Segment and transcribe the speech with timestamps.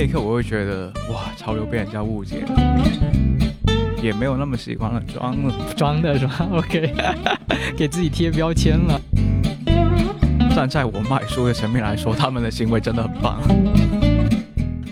[0.00, 2.56] 那一刻我会觉得哇，潮流被人家误解了，
[4.02, 6.94] 也没有那么喜欢了，装了，装的是吧？OK，
[7.76, 8.98] 给自己贴标签了。
[10.56, 13.42] 站在我卖书的层面来说，他们的行为真的很棒。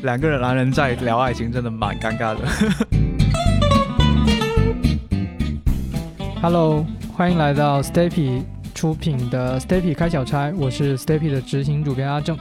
[0.02, 2.40] 两个人男人在聊爱情，真的蛮尴尬的。
[6.42, 6.84] Hello，
[7.16, 8.42] 欢迎来到 Steppy
[8.74, 12.36] 出品的 Steppy 开小差，我是 Steppy 的执行主编阿正。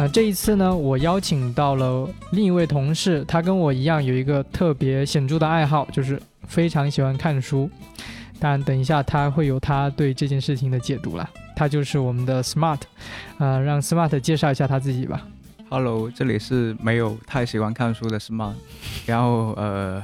[0.00, 7.68] 那、这一次呢，我邀请到了另一位同事，他跟我一样有一个特别显著的爱好，就是非常喜欢看书。
[8.38, 11.28] 当然，等一下他会有他对这件事情的解读啦。
[11.56, 12.78] 他就是我们的 Smart，
[13.38, 15.26] 呃，让 Smart 介绍一下他自己吧。
[15.68, 18.54] Hello，这里是没有太喜欢看书的 Smart，
[19.04, 20.00] 然后呃，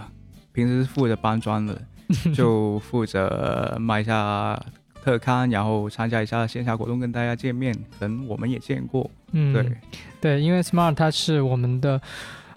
[0.52, 1.80] 平时是负责搬砖的，
[2.34, 4.60] 就负责买一下
[5.04, 7.72] 特刊，然后参加一下线下活动，跟大家见面。
[8.00, 9.76] 可能我们也见过，嗯，对，
[10.20, 12.00] 对，因为 Smart 它是我们的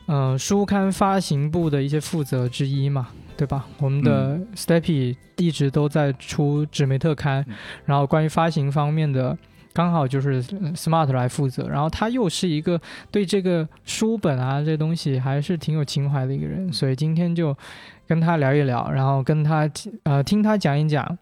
[0.06, 3.66] 呃书刊发行部的一些负责之一嘛，对吧？
[3.80, 9.38] 我们的 Steppy 一直都在出纸媒特刊，嗯然后关于发行方面的。
[9.74, 12.82] 刚好就是呃 Smart 来负责，然后他又是一个
[13.12, 17.56] 对这个书本啊这东西还是挺有情怀的一个人，所以今天就
[18.08, 19.70] 跟他聊一聊，然后跟他
[20.02, 21.16] 呃听他讲一讲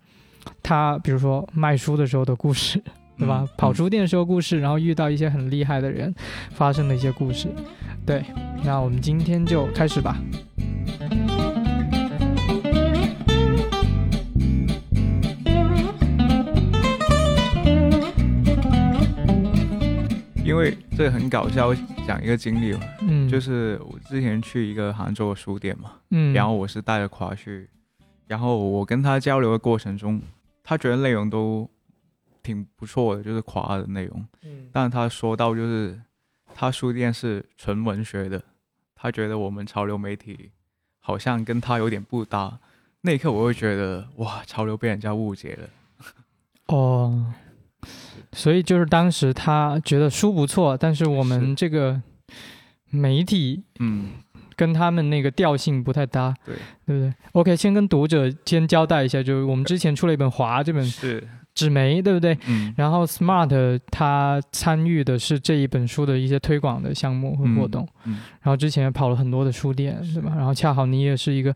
[0.63, 2.81] 他比如说卖书的时候的故事，
[3.17, 3.41] 对吧？
[3.41, 6.13] 嗯跑书店说故事，然后遇到一些很厉害的人，
[6.51, 7.47] 发生的一些故事。
[8.05, 8.23] 对，
[8.63, 10.17] 那我们今天就开始吧。
[20.43, 21.73] 因为这很搞笑，
[22.07, 27.67] 讲一个经历哦，嗯，就是我之前去一个杭州的书店嘛，嗯，然后我是带着垮去，
[28.27, 30.21] 然后我跟他交流的过程中，
[30.63, 31.67] 他觉得内容都
[32.45, 34.25] 挺不错的，就是垮的内容。
[34.43, 35.99] 嗯，但他说到就是
[36.53, 38.41] 他书店是纯文学的，
[38.95, 40.51] 他觉得我们潮流媒体
[40.99, 42.59] 好像跟他有点不搭。
[43.01, 45.69] 那一刻我会觉得哇，潮流被人家误解了。
[46.67, 47.33] 哦，
[48.31, 52.01] 所以就是当时他觉得书不错，但是我们这个
[52.89, 54.13] 媒体嗯，
[54.55, 56.55] 跟他们那个调性不太搭，对，
[56.87, 62.37] 对不对？OK，先跟读者先交代一下，就是我们之前出了一本《华》这本是，纸媒，对不对？
[62.47, 70.33] 嗯，然后 Smart 他参与的是这一本书的一些推广的项目和活动，嗯然后之前跑了很多的书店，对吧？
[70.35, 71.51] 然后恰好你也是一个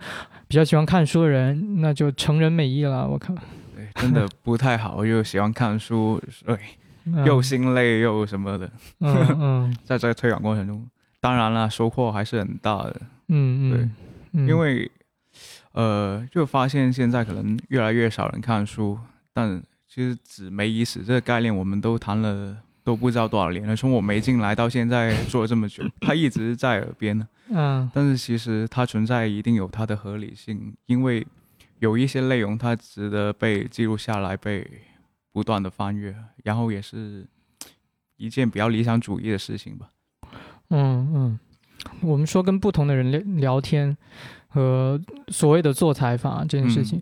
[0.47, 3.35] 比较喜欢看书的人，那就成人美意了，我靠，
[3.75, 6.57] 对，真的不太好，又喜欢看书，对，
[7.05, 7.25] 嗯。
[7.25, 8.71] 又心累又什么的，
[9.01, 9.77] 嗯嗯。
[9.83, 10.87] 在这个推广过程中，
[11.19, 12.95] 当然了，收获还是很大的。
[13.27, 13.91] 嗯嗯，
[14.31, 14.47] 嗯。
[14.47, 14.89] 因为
[15.73, 18.97] 呃，就发现现在可能越来越少人看书，
[19.33, 23.75] 但其实纸媒已死这个概念，我们都谈了都不知道多少年了。
[23.75, 27.27] 从我没进来到现在做了这么久， 它一直在耳边呢。
[27.51, 31.25] 嗯但是其实它存在一定有它的合理性，因为
[31.79, 34.69] 有一些内容它值得被记录下来，被
[35.31, 37.25] 不断的翻阅，然后也是
[38.17, 39.89] 一件比较理想主义的事情吧。
[40.69, 41.39] 嗯嗯，
[42.01, 43.97] 我们说跟不同的人聊聊天
[44.49, 47.01] 和所谓的做采访啊这件事情。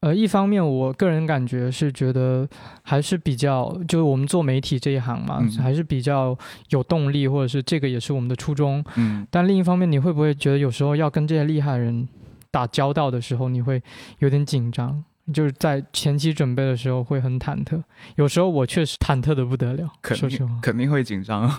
[0.00, 2.48] 呃，一方面，我个人感觉是觉得
[2.82, 6.36] 还是比较，就是我们做媒体这一行嘛，嗯还是比较
[6.70, 8.84] 有动力，或者是这个也是我们的初衷。
[8.94, 12.08] 嗯，但另一方面，你会不会觉得有时候要跟这些厉害的人
[12.50, 13.82] 打交道的时候，你会
[14.20, 15.02] 有点紧张？
[15.34, 17.82] 就是在前期准备的时候会很忐忑，
[18.14, 20.58] 有时候我确实忐忑的不得了，肯说实话。
[20.62, 21.50] 肯定会紧张。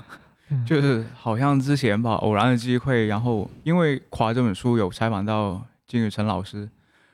[0.49, 6.67] 嗯就是好像之前吧，偶然的机会，然后因为《垮》这本书有采访到金宇澄老师，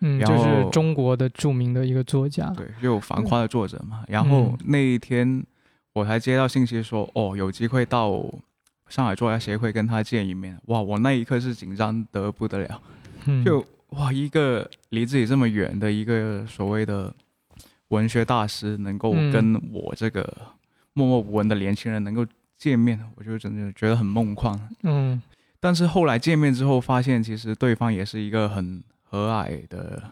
[0.08, 2.48] 嗯，就是中国的著名的一个作家。
[2.52, 4.04] 对，就有《繁花》的作者嘛。
[4.08, 5.44] 然后嗯那一天
[5.94, 8.24] 我才接到信息说，哦，有机会到
[8.88, 10.60] 上海作家协会跟他见一面。
[10.66, 12.82] 哇，我那一刻是紧张得不得了，
[13.26, 17.12] 嗯，就哇，一个离自己这么远的一个所谓的
[17.88, 20.22] 文学大师，能够嗯跟我这个
[20.94, 22.26] 默默无闻的年轻人能够
[22.58, 24.60] 见面，我就真的觉得很梦幻。
[24.84, 25.22] 嗯
[25.60, 30.04] 但是后来见面之后，发现其实对方也是一个很和蔼的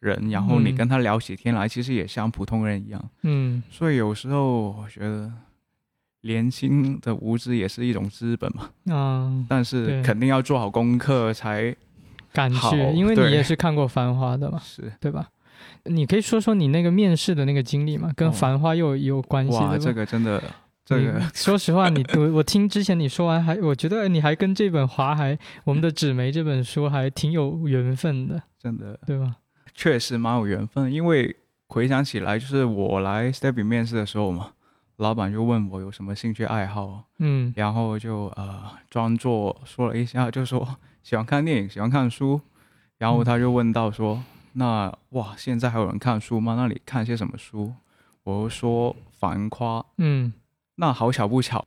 [0.00, 0.76] 人，然后你嗯。
[0.76, 3.10] 跟他聊起天来，其实也像普通人一样。
[3.22, 3.62] 嗯。
[3.70, 5.32] 所以有时候我觉得，
[6.22, 11.74] 年轻的无知也是一种资本嘛，嗯，但是肯定要做好功课才
[12.32, 14.92] 敢好去，因为你也是看过《繁花》的嘛，是。
[15.00, 15.28] 对吧？
[15.84, 20.42] 你可以说说你那个面试的那个经历嘛，跟哦《繁花》又有关系的哇，这个真的，
[20.86, 29.36] 这个说实话，你 我我听之前你说完还，我觉得你还跟这本《华》还我们的纸媒这本书还挺有缘分的，真的对吧？
[29.74, 31.34] 确实蛮有缘分，因为
[31.66, 34.52] 回想起来，就是我来 Steppy 面试的时候嘛，
[34.98, 42.40] 老板就问我有什么兴趣爱好，嗯然后就呃装作说了一下，就说喜欢看电影，喜欢看书，
[42.98, 44.22] 然后嗯他就问到说，
[44.52, 46.54] 那哇现在还有人看书吗？
[46.56, 47.74] 那你看些什么书？
[48.22, 50.32] 我就说《繁花》，嗯
[50.76, 51.66] 那好巧不巧，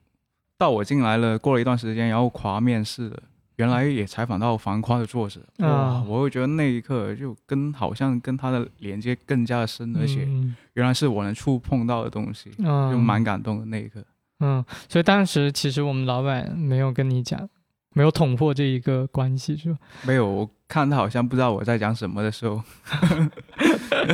[0.57, 3.23] 到我进来了，过了一段时间，然后夸面试了，
[3.57, 14.03] 原来也采访到《繁夸》的作者，哇，啊我会觉得那一刻就跟好像跟他的连接更加的深，而且嗯原来是我能触碰到的东西，嗯就蛮感动的那一刻。
[14.41, 17.49] 嗯，所以当时其实我们老板没有跟你讲，
[17.93, 19.79] 没有捅破这一个关系是吧？
[20.03, 22.61] 没有，我看他好像不知道我在讲什么的时候，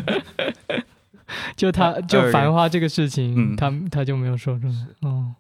[1.56, 5.36] 就他呃就繁花这个事情，嗯他他就没有说出来，哦，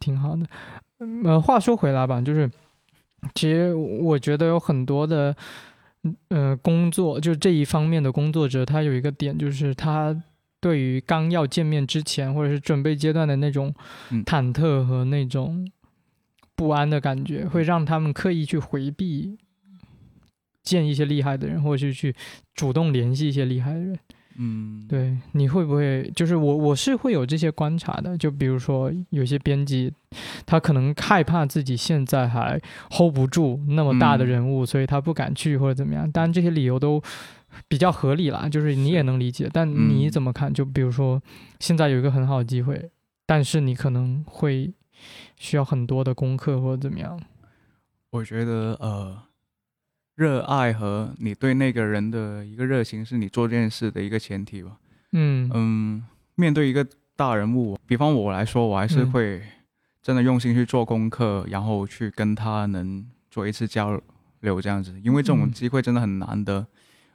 [0.00, 0.46] 挺好的。
[1.00, 2.50] 嗯呃，话说回来吧，就是
[3.34, 5.34] 其实我觉得有很多的
[6.28, 10.22] 呃工作，就这一方面的工作者，他有一个点就是他。
[10.60, 13.72] 对于刚要见面之前，或者是准备阶段的那种
[14.10, 15.64] 嗯忐忑和那种
[16.56, 19.38] 不安的感觉，会让他们刻意去回避
[20.64, 22.12] 见一些厉害的人，或者是去
[22.56, 23.96] 主动联系一些厉害的人。
[24.40, 29.92] 嗯，，对，你会不会就是我我是会有这些观察的，就比如说有些编辑，
[30.46, 36.08] 他可能害怕自己现在还 hold 不住那么大的嗯人物，所以他不敢去或者怎么样。
[36.12, 37.02] 当然这些理由都
[37.66, 39.50] 比较合理啦，就是你也能理解。
[39.52, 40.54] 但你嗯怎么看？
[40.54, 41.20] 就比如说
[41.58, 42.90] 现在有一个很好的机会，
[43.26, 44.72] 但是你可能会
[45.36, 47.20] 需要很多的功课或者怎么样。
[48.10, 49.18] 我觉得呃，
[50.18, 54.72] 热爱和你对那个人的一个热情是你做这件事的一个前提吧。
[55.12, 56.04] 嗯嗯，
[56.34, 56.84] 面对一个
[57.14, 59.40] 大人物，比方我来说，我还是嗯会
[60.02, 63.96] 真的用心去做功课，然后去跟他能做一次交
[64.40, 66.66] 流这样子，因为这种嗯机会真的很难得，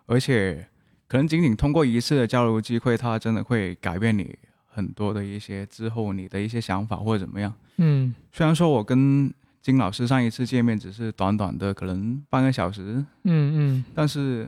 [0.05, 0.65] 而且
[1.09, 4.33] 可能仅仅通过一次的交流机会，他真的会改变你
[4.65, 7.53] 很多的一些之后你的一些想法或者怎么样。
[7.79, 9.29] 嗯虽然说我跟
[9.63, 14.47] 金老师上一次见面只是短短的可能半个小时，嗯嗯但是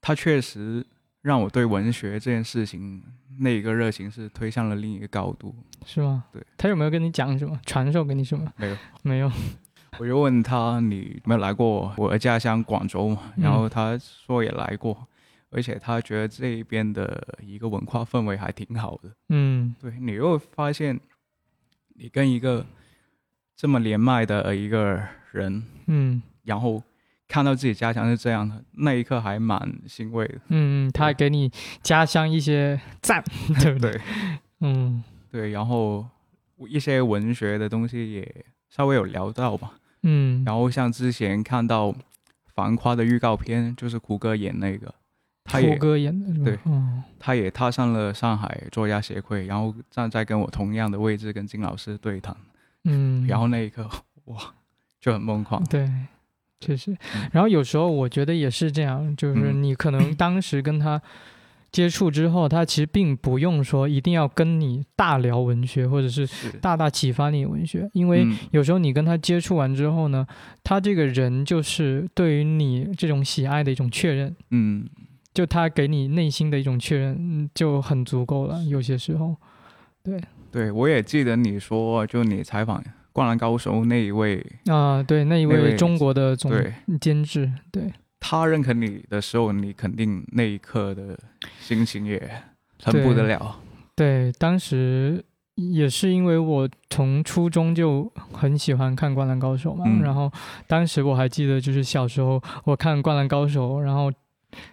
[0.00, 0.84] 他确实
[1.22, 3.00] 让我对文学这件事情
[3.38, 5.54] 那一个热情是推向了另一个高度。
[5.84, 6.24] 是吗？
[6.32, 8.52] 对，他有没有跟你讲什么，传授给你什么？
[8.56, 9.30] 没有，没有。
[9.98, 15.06] 我就问他你有没有来过我的家乡广州然后他说也来过，
[15.50, 19.10] 而且他觉得这边的一个文化氛围还挺好的。
[19.28, 20.98] 嗯对你又发现，
[21.94, 22.66] 你跟一个
[23.56, 25.00] 这么连麦的一个
[25.32, 26.82] 人，嗯然后
[27.26, 29.58] 看到自己家乡是这样的，那一刻还蛮
[29.88, 30.38] 欣慰的。
[30.48, 31.50] 嗯，他还给你
[31.82, 33.24] 家乡一些赞，
[33.60, 34.00] 对不对？
[34.60, 36.06] 嗯对，然后
[36.68, 39.72] 一些文学的东西也稍微有聊到吧。
[40.02, 41.88] 嗯，然后像之前看到
[42.54, 44.94] 《繁花》的预告片，就是胡歌演那个，
[45.44, 46.44] 他也胡歌演的？
[46.44, 52.36] 对嗯他也踏上了上海作家协会，然后站在跟我同样的位置跟金老师对谈，
[52.86, 53.88] 嗯，然后那一刻
[54.26, 54.38] 哇
[55.00, 55.62] 就很疯狂。
[55.64, 55.90] 对，
[56.60, 57.28] 确实嗯。
[57.32, 61.00] 然后有时候我觉得也是这样，就是嗯你可能当时跟他
[61.70, 70.26] 接触之后，他其实并不用说一定要跟你大聊文学，或者是是，大大启发你文学，因为嗯有时候你跟他接触完之后呢，
[70.64, 74.34] 他这个人就是对于你这种喜爱的一种确认。
[74.50, 74.88] 嗯，
[75.34, 78.62] 就他给你内心的一种确认，嗯就很足够了。
[78.64, 79.36] 有些时候，
[80.02, 80.18] 对
[80.74, 82.80] 我也记得你说，就你采访
[83.12, 91.18] 《灌篮高手》那一位，啊，对那一位位中国的总对监制，对，他认可你的时候，你肯定那一刻的
[91.60, 92.20] 心情也
[92.82, 93.60] 很不得了。
[93.94, 95.24] 对，当时
[95.54, 100.30] 也是因为我从初中就很喜欢看《灌篮高手》嘛，嗯然后
[100.66, 104.12] 当时我还记得，就是小时候我看《灌篮高手》，然后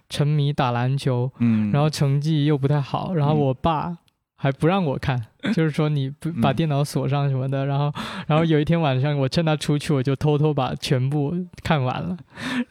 [0.10, 3.98] 沉迷打篮球，嗯，然后成绩又不太好，然后嗯我爸
[4.44, 5.18] 还不让我看，
[5.56, 7.66] 就是说你不把嗯电脑锁上什么的。
[7.66, 7.90] 然后，
[8.28, 11.34] 然后有一天晚上，我趁他出去，我就偷偷把全部
[11.64, 12.18] 看完了。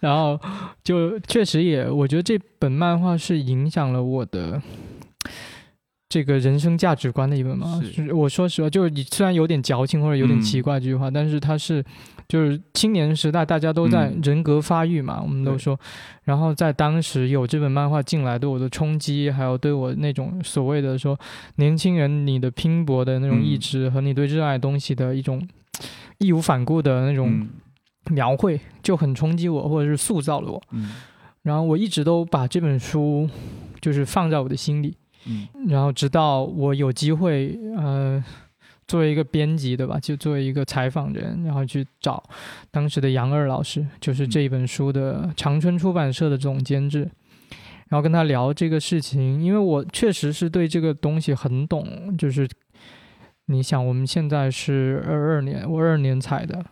[0.01, 0.39] 然后
[0.85, 4.61] 就确实也，我觉得这本漫画是影响了我的。
[6.13, 8.05] 这个人生价值观的一本嘛，是。
[8.05, 11.83] 是我说实话，就是你虽然有点矫情或者有点奇嗯怪这句话，但是它是
[12.29, 14.21] 就是青年时代大家都在嗯。
[14.23, 15.79] 人格发育嘛，我们都说，
[16.25, 21.19] 然后在当时有这本漫画进来对我的冲击，还有对我那种所谓的说
[21.57, 23.59] 年轻人你的拼搏的那种意嗯。
[23.59, 25.43] 志和你对热爱东西的一种
[26.19, 27.49] 义无反顾的那种嗯。
[28.11, 30.61] 描绘，就很冲击我，或者是塑造了我。
[30.73, 30.93] 嗯。
[31.43, 33.27] 然后我一直都把这本书
[33.81, 34.95] 就是放在我的心里，
[35.27, 35.49] 嗯。
[35.69, 38.23] 然后直到我有机会，呃，
[38.87, 42.23] 作为一个编辑对吧，就作为一个采访人，然后去找
[42.71, 47.09] 当时的杨二老师，就是这一本书的长春出版社的总监制，
[47.89, 52.49] 然后跟他聊这个事情，因为我确实是对这个东西很懂，就是
[53.47, 56.65] 你想我们现在是二二年，我二二年采的，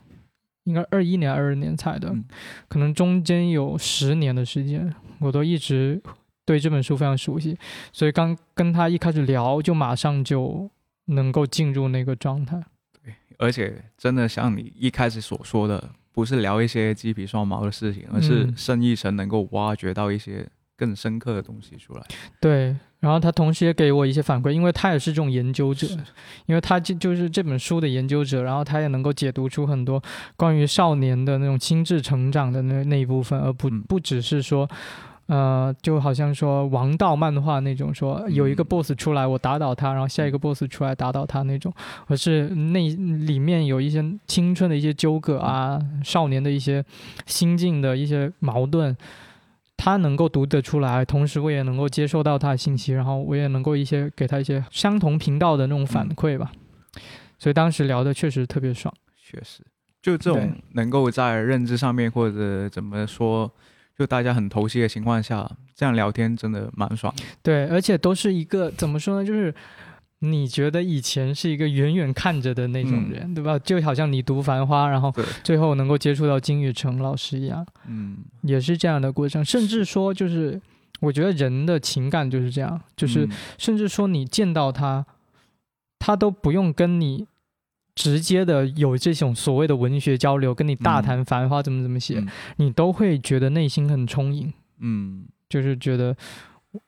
[0.64, 2.24] 应该二一年、二二年采的，嗯。
[2.68, 6.02] 可能中间有十年的时间，我都一直
[6.50, 7.56] 对这本书非常熟悉，
[7.92, 10.68] 所以刚跟他一开始聊，就马上就
[11.04, 12.60] 能够进入那个状态。
[13.00, 20.44] 对而且真的像你一开始所说的，不是聊一些鸡皮蒜毛的事情，而是嗯深一层能够挖掘到一些
[20.76, 22.02] 更深刻的东西出来。
[22.40, 25.86] 对，然后他同时也给我一些反馈，因为他也是这种研究者，
[26.46, 30.02] 因为他就就是这本书的研究者，然后他也能够解读出很多
[30.36, 34.68] 关于少年的那种心智成长的那那一部分，而不嗯不只是说。
[35.30, 38.66] 呃，就好像说王道漫画那种，说有一个嗯。
[38.66, 41.72] boss 出来，我打倒他，然后下一个 boss 出来打倒他那种，
[42.08, 46.84] 而是那里面有一些青春的一些纠葛啊，少年的一些
[47.26, 48.96] 心境的一些矛盾，
[49.76, 56.50] 他能够读得出来，同时我也能够接受到他的信息，然后我也能够一些给他一些相同频道的那种反馈吧。
[57.38, 58.92] 所以当时聊的确实特别爽。
[59.16, 59.62] 确实，
[60.02, 63.48] 就这种能够在认知上面或者怎么说，
[64.00, 67.22] 就大家很投机的情况下，这样聊天真的蛮爽的。
[67.42, 69.54] 对，而且都是一个怎么说呢，就是。
[70.22, 73.58] 你觉得以前是一个远远看着的那种嗯人，对吧？
[73.60, 75.10] 就好像你读《繁花》，然后，
[75.42, 79.42] 最后能够接触到金宇澄老师一样，嗯，也是这样的过程。
[79.42, 80.60] 甚至说，就是
[81.00, 85.06] 我觉得人的情感就是这样，就是嗯甚至说你见到他，
[85.98, 87.26] 他都不用跟你
[87.94, 92.28] 直接的有这种所谓的文学交流，跟你大谈《繁花》怎么怎么写，嗯。
[92.56, 96.16] 你都会觉得内心很充盈，嗯，就是觉得。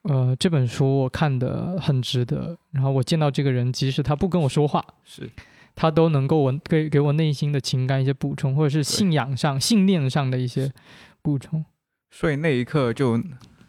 [0.03, 5.29] 呃，这本书我看的很值得，然后我见到这个人，即使他不跟我说话，是，
[5.75, 10.73] 他都能够我给给我内心的情感一些补充，或者是信仰上、信念上的一些
[11.21, 11.65] 补充。
[12.13, 13.21] 所以那一刻就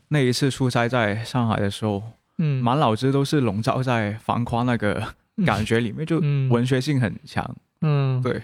[0.10, 2.04] 那一次出差在上海的时候，
[2.38, 6.50] 嗯，满脑子都是笼罩在繁花那个感觉里面，就嗯。
[6.50, 7.56] 文学性很强。
[7.82, 8.42] 嗯，对，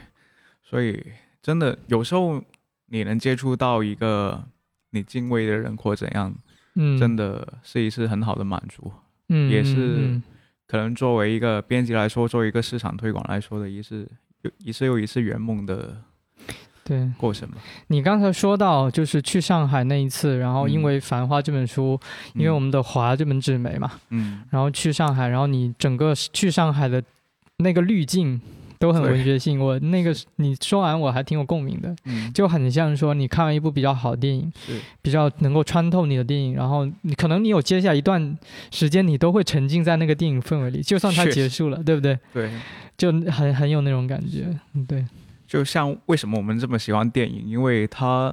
[0.63, 1.01] 所以
[1.41, 2.43] 真的有时候
[2.87, 4.43] 你能接触到一个
[4.91, 6.33] 你敬畏的人或怎样，
[6.75, 8.91] 嗯，真的是一次很好的满足。
[9.29, 10.23] 嗯，也是嗯。
[10.67, 14.07] 可能作为一个编辑来说，作为一个市场推广来说的，一次
[14.41, 15.99] 又一次又一次圆梦的
[16.89, 17.07] 对。
[17.15, 17.57] 过程嘛。
[17.87, 20.83] 你刚才说到，就是去上海那一次，然后因嗯。
[20.83, 21.99] 为《繁花》这本书，
[22.33, 24.41] 因为我们的华这本纸媒嘛，嗯。
[24.49, 27.01] 然后去上海，然后你整个去上海的
[27.57, 28.41] 那个滤镜
[28.79, 29.59] 都很文学性。
[29.59, 34.51] 我那个你说完我还挺有共鸣的，嗯，就很像说你看完一部比较好的电影，
[35.03, 38.37] 比较能够穿透你的电影，然后你可能你有接下来一段
[38.71, 42.17] 时间，你都会沉浸在那个电影氛围里，就算它结束了，对不对？
[42.33, 42.49] 对。
[42.97, 45.05] 就很很有那种感觉，嗯对，
[45.49, 48.31] 就像为什么我们这么喜欢电影，因为它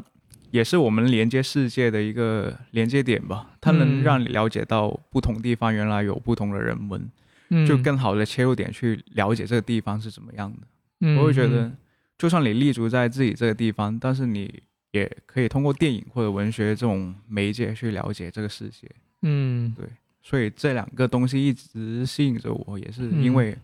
[0.51, 3.53] 也是我们连接世界的一个连接点吧。
[3.59, 7.11] 它能嗯让你了解到不同地方原来有不同的人文，
[7.49, 10.59] 嗯，就更好的切入点去了解这个地方是怎么样的。
[11.01, 11.77] 嗯我会觉得嗯，
[12.19, 18.87] 就算你立足在自己这个地方，但是你也可以通过电影或者文学这种媒介去了解这个世界。
[19.23, 19.87] 嗯对
[20.23, 23.57] 所以这两个东西一直吸引着我，也是嗯因为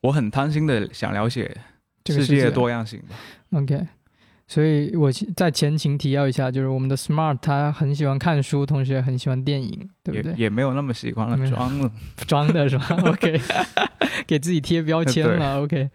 [0.00, 1.54] 我很贪心的想了解
[2.04, 3.16] 这个世界的多样性吧。
[3.52, 3.86] OK，
[4.46, 10.32] 所以我在前情提要一下，就是我们的 Smart 他很喜欢看书，同时也很喜欢电影，对不对？
[10.32, 11.90] 也也没有那么喜欢了，装了。
[12.26, 12.86] 装的是吧？
[13.06, 13.40] OK，
[14.26, 15.62] 给自己贴标签了。
[15.62, 15.90] OK，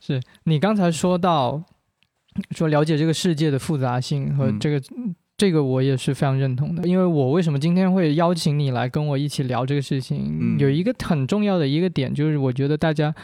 [0.00, 1.62] 是你刚才说到
[2.50, 4.80] 说了解这个世界的复杂性和嗯这个。
[5.38, 13.14] 这个我也是非常认同的，因为我为什么今天会邀请你来跟我一起聊这个事情，嗯有一个很重要的一个点，就是我觉得大家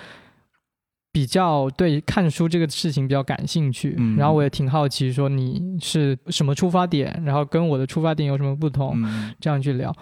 [1.12, 9.94] 比较对看书这个事情比较感兴趣，嗯然后我也挺好奇，说你是什么出发点，然后跟我的出发点有什么不同，嗯这样去聊。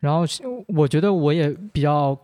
[0.00, 0.24] 然后
[0.66, 2.16] 我觉得我也比较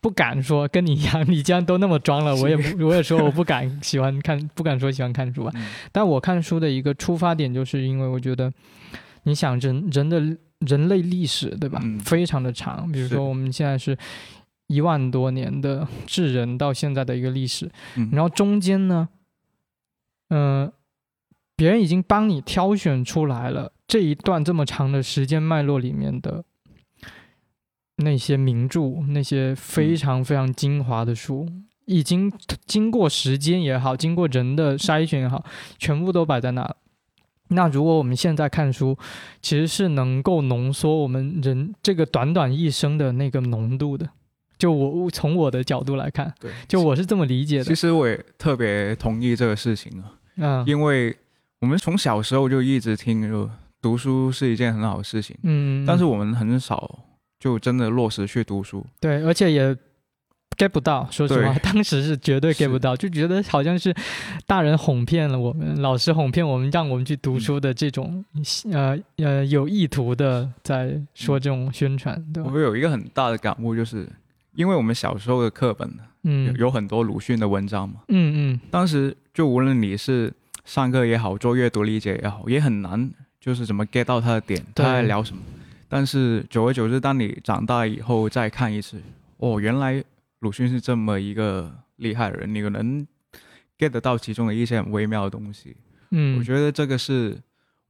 [0.00, 5.52] 不敢说跟你一样，你既然都那么装了，我也不我也说我不敢喜欢看，不敢说喜欢看书吧。
[5.54, 8.52] 嗯但我看书的一个出发点，就是因为我觉得，
[9.22, 10.20] 你想人人的
[10.66, 12.90] 人类历史对吧，嗯非常的长。
[12.90, 13.96] 比如说我们现在是
[14.68, 19.08] 一万多年的智人到现在的一个历史，嗯然后中间呢，
[20.28, 20.70] 嗯、
[21.56, 26.44] 别人已经帮你挑选出来了这一段这么长的时间脉络里面的
[27.96, 31.48] 那些名著，那些非常非常精华的书，
[31.86, 32.30] 已经
[32.66, 35.44] 经过时间也好，经过人的筛选也好，
[35.78, 36.76] 全部都摆在那了。
[37.48, 38.98] 那如果我们现在看书，
[39.40, 44.10] 其实是能够浓缩我们人这个短短一生的那个浓度的。
[44.58, 47.74] 就我从我的角度来看，对，就我是这么理解的其。
[47.74, 51.16] 实我也特别同意这个事情啊，嗯因为
[51.60, 53.48] 我们从小时候就一直听，就
[53.80, 56.98] 读书是一件很好的事情，嗯，但是我们很少
[57.38, 58.84] 就真的落实去读书。
[59.00, 59.76] 对，而且也
[60.56, 63.94] get 不到，说实话， 当时是绝对 get 不到，就觉得好像是
[64.44, 68.24] 大人哄骗了我们，老师哄骗我们，让我们去读书的这种、
[68.72, 72.50] 呃呃有意图的在说这种宣传，对吧？
[72.52, 74.08] 我有一个很大的感悟，就是
[74.58, 75.88] 因为我们小时候的课本
[76.24, 80.34] 嗯有有很多鲁迅的文章嘛，嗯嗯当时就无论你是
[80.64, 83.08] 上课也好，做阅读理解也好，也很难，
[83.40, 85.40] 就是怎么 get 到他的点，他在聊什么。
[85.88, 89.00] 但是久而久之，当你长大以后再看一次，
[89.36, 90.02] 哦，原来
[90.40, 93.06] 鲁迅是这么一个厉害的人，你可能
[93.78, 95.76] get 得到其中的一些很微妙的东西。
[96.10, 97.38] 嗯，我觉得这个是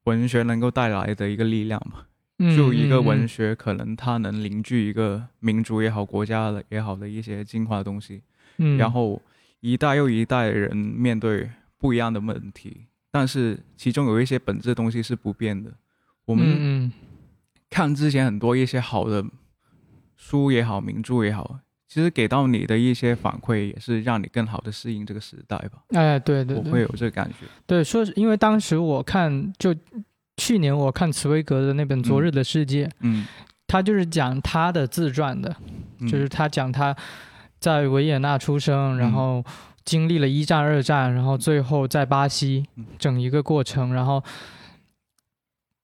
[0.05, 2.05] 文学能够带来的一个力量吧。
[2.39, 8.23] 得就一个嗯文学，可能它能凝聚一个民族也好、国家的也好的一些精华的东西。
[8.59, 9.21] 嗯，然后
[9.61, 15.73] 一代又一代人面对不一样的问题，但是其中有一些本质的东西是不变的。
[16.25, 16.93] 我们嗯
[17.71, 19.25] 看之前很多一些好的
[20.17, 25.83] 书也好、名著也好，其实给到你的一些反馈，也是让你更好的适应这个时代吧。
[25.89, 27.47] 嗯，哎，对对对，我会有这个感觉。
[27.67, 29.75] 对，说是因为当时我看就
[30.39, 33.27] 去年我看茨威格的那本《昨日的世界》，嗯，
[33.67, 35.55] 他就是讲他的自传的，
[35.99, 36.09] 嗯。
[36.09, 36.97] 就是他讲他
[37.59, 39.45] 在维也纳出生，然嗯后
[39.85, 42.87] 经历了一战、二战，然后最后在巴西嗯。
[42.99, 44.23] 整一个过程，然后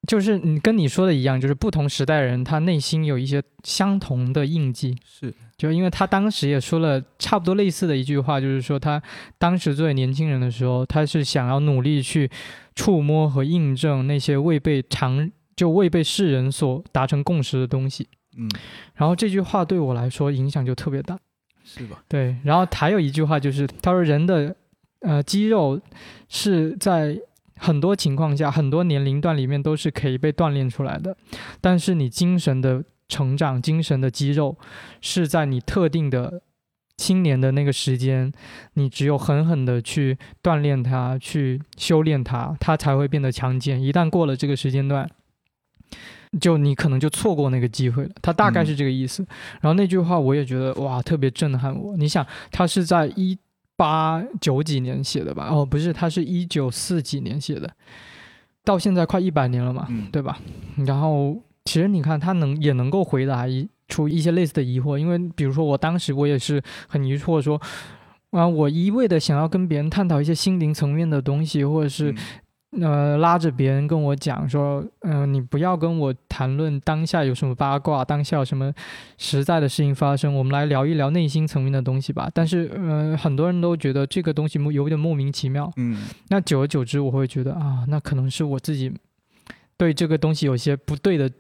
[0.07, 9.03] 就是你跟你说的一样，就是不同时代人他内心有一些相同的印记，是，就因为他当时也说了差不多类似的一句话，就是说他
[9.39, 12.31] 当时作为年轻人的时候，他是想要努力去
[12.75, 18.09] 触摸和印证那些未被常就未被世人所达成共识的东西。
[18.37, 18.49] 嗯，
[18.95, 21.19] 然后这句话对我来说影响就特别大。
[21.67, 22.05] 是吧？
[22.07, 24.55] 对，然后还有一句话就是他说人的
[25.01, 25.81] 呃肌肉
[26.29, 27.19] 是在
[27.57, 31.17] 很多情况下、很多年龄段里面都是可以被锻炼出来的，
[31.63, 34.59] 但是你精神的成长、精神的肌肉
[35.01, 36.43] 是在你特定的
[36.97, 38.33] 青年的那个时间，
[38.75, 43.83] 你只有狠狠的去锻炼它、去修炼它，它才会变得强健。
[43.83, 45.09] 一旦过了这个时间段，
[46.41, 48.11] 就你可能就错过那个机会了。
[48.23, 49.27] 他大概是这个意思。
[49.61, 51.97] 然后那句话我也觉得哇，特别震撼我。
[51.97, 53.37] 你想，他是在一
[53.77, 55.49] 八九几年写的吧？
[55.51, 57.69] 哦，不是，他是一九四几年写的，
[58.65, 60.39] 到现在快一百年了嘛，嗯，对吧？
[60.87, 67.61] 然后其实你看，他能也能够回答一出一些类似的疑惑，因为比如说我当时我也是很疑惑说。
[68.35, 72.13] 啊，我一味的想要跟别人探讨一些心灵层面的东西，或者是
[72.73, 78.75] 嗯呃，拉着别人跟我讲说，嗯、你不要跟我谈论当下有什么八卦，当下有什么
[79.19, 82.29] 实在的事情发生，我们来聊一聊内心层面的东西吧。
[82.35, 85.71] 但是，呃，很多人都觉得这个东西莫有点莫名其妙。
[85.77, 88.93] 嗯，那久而久之，我会觉得啊，那可能是我自己
[89.77, 91.31] 对这个东西有些不对的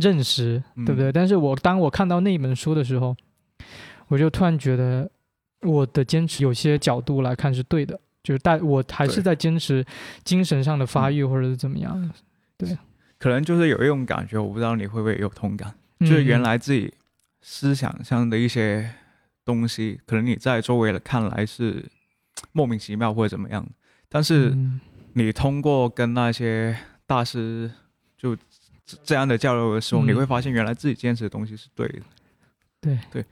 [0.00, 1.12] 认识，嗯对不对？
[1.12, 3.14] 但是我当我看到那本书的时候，
[4.08, 5.10] 我就突然觉得
[5.62, 9.84] 我的坚持有些角度来看是对的，就是但我还是在坚持
[10.24, 12.10] 精神上的发育或者是怎么样
[12.56, 12.76] 对。
[13.18, 15.72] 可能就是有一种感觉，我不知道你会不会有同感。
[16.00, 16.92] 就是原嗯来自己
[17.40, 18.90] 思想上的一些
[19.44, 21.84] 东西，可能你在周围的看来是
[22.50, 23.64] 莫名其妙或者怎么样，
[24.08, 24.80] 但是嗯
[25.12, 26.76] 你通过跟那些
[27.06, 27.70] 大师
[28.22, 28.36] 就
[28.86, 30.06] 这这样的交流的时候，嗯。
[30.06, 32.02] 你会发现原来自己坚持的东西是对的。
[32.80, 32.98] 对。
[33.10, 33.24] 对，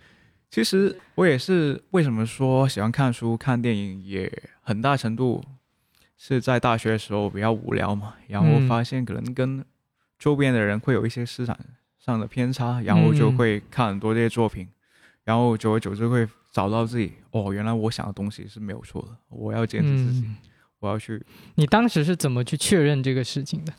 [0.51, 4.31] 其实我也是为什么说喜欢看书、看电影，也
[4.63, 5.45] 很大程度
[6.17, 8.67] 是在大学的时候比较无聊嘛，然后嗯。
[8.69, 9.65] 发现可能跟
[10.19, 11.57] 周边的人会有一些思想
[12.01, 13.37] 上的偏差，然后就嗯。
[13.37, 14.67] 会看很多这些作品，
[15.23, 20.37] 然后久而久之会找到自己哦，原来我想的东西是没有错的，我要坚持自己，嗯，
[20.81, 21.25] 我要去
[21.55, 23.73] 你当时是怎么去确认这个事情的？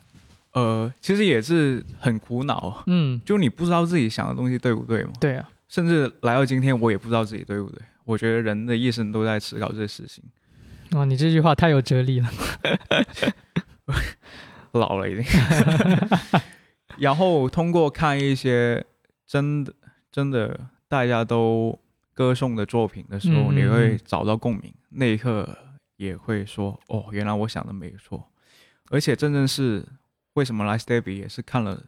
[0.52, 7.80] 呃，其实也是很苦恼，嗯，就你不知道自己想的东西对不对嘛，对啊，甚至来到今天我也不知道自己对不对。
[8.04, 10.24] 我觉得人的一生都在思考这些事情，
[10.92, 12.28] 哇，你这句话太有哲理了。
[14.72, 15.24] 老了已经。
[16.98, 18.84] 然后通过看一些
[19.26, 19.72] 真的
[20.10, 21.78] 真的大家都
[22.12, 25.48] 歌颂的作品的时候，嗯嗯你会嗯找到共鸣，那一刻
[25.96, 28.28] 也会说：“哦，原来我想的没错。”
[28.90, 29.82] 而且真正是
[30.34, 31.82] 为什么来 Stebby 也是看了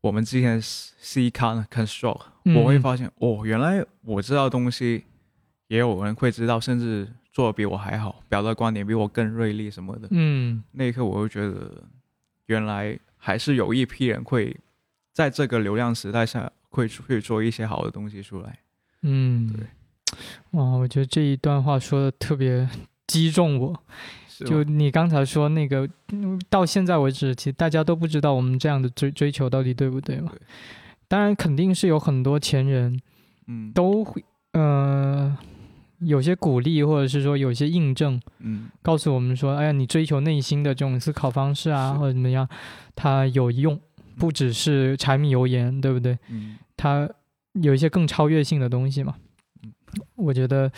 [0.00, 5.04] 我们之前 C C 刊 Construct，、嗯我会发现哦，原来我知道东西
[5.66, 10.08] 也有人会知道，甚至做的比我还好，表达观点比我更锐利什么的。
[10.10, 11.84] 嗯那一刻我就觉得，
[12.46, 14.56] 原来还是有一批人会
[15.12, 18.58] 在这个流量时代下会去做一些好的东西出来。
[19.02, 19.66] 嗯，对，
[20.52, 22.68] 哇，我觉得这一段话说的特别
[23.06, 23.82] 击中我。
[24.44, 30.40] 就你刚才说那个，嗯到现在为止，其实大家都不知道我们这样的追追求到底对不对嘛对？
[31.08, 33.00] 当然，肯定是有很多前人
[33.46, 34.22] 嗯，都会
[34.52, 35.36] 呃，
[36.00, 42.46] 有些鼓励，或者是说有些印证，嗯告诉我们说，哎呀，你追求内心的这种思考方式啊，或者怎么样，
[42.94, 43.80] 它有用，
[44.18, 46.18] 不只是柴米油盐，对不对？
[46.30, 47.08] 嗯它
[47.54, 49.14] 有一些更超越性的东西嘛
[49.64, 49.72] 嗯。
[50.14, 50.70] 我觉得，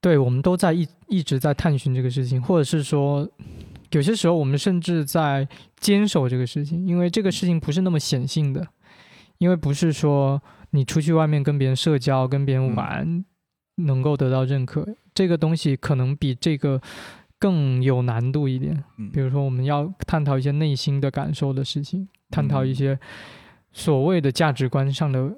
[0.00, 3.28] 对我们都在一一直在探寻这个事情，或者是说，
[3.92, 5.46] 有些时候我们甚至在
[5.78, 8.66] 坚守这个事情，因为这个事情不是那么显性的，
[9.38, 12.74] 因为不是说你出去外面跟别人社交、跟别人嗯。
[12.74, 13.24] 玩、
[13.76, 16.80] 能够得到认可，这个东西可能比这个
[17.38, 18.84] 更有难度一点。
[18.98, 22.74] 嗯，比如说，我们要探讨一些内心的感受的事情，探讨一嗯。
[22.74, 22.98] 些
[23.72, 25.32] 所谓的价值观上的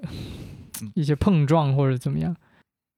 [0.93, 2.35] 一些碰撞或者怎么样，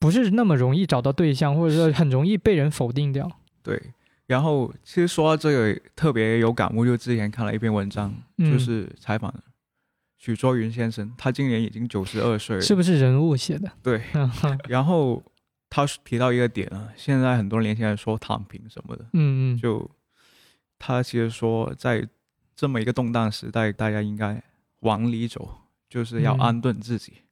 [0.05, 3.29] 不是那么容易找到对象，或者说很容易被人否定掉。
[3.63, 3.81] 对。
[4.27, 9.33] 然后其实说到这个特别有感悟，就之前看了一篇文章，嗯就是采访
[10.17, 13.71] 许卓云先生，他今年已经九十二岁了，是不是人物写的？
[13.83, 14.01] 对。
[14.67, 15.21] 然后
[15.69, 19.87] 他提到一个点啊，现在很多年轻人说躺平什么的，嗯嗯，就
[20.79, 22.07] 他其实说，在
[22.55, 24.41] 这么一个动荡时代，大家应该
[24.79, 27.13] 往里走，就是要嗯安顿自己。
[27.17, 27.24] 嗯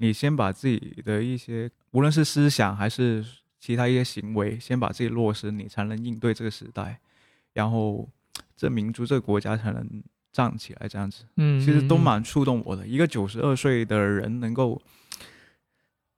[0.00, 3.24] 你先把自己的一些，无论是思想还是
[3.58, 7.00] 其他一些行为，先把自己落实，你才能应对这个时代，
[7.52, 8.08] 然后
[8.56, 10.86] 这民族、这个国家才能站起来。
[10.86, 12.86] 这样子，嗯，其实都嗯蛮触动我的。
[12.86, 14.80] 一个九十二岁的人能够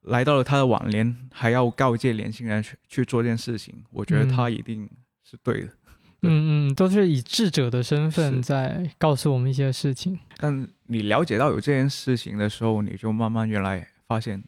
[0.03, 4.89] 来到了他的晚年，还要告诫年轻人去去做这件事情，我觉得嗯他一定
[5.23, 5.67] 是对的。
[5.67, 5.78] 嗯
[6.23, 10.19] 嗯嗯，都是以智者的身份在告诉我们一些事情。
[10.37, 14.43] 但你了解到有这件事情的时候，你就慢慢原来发现，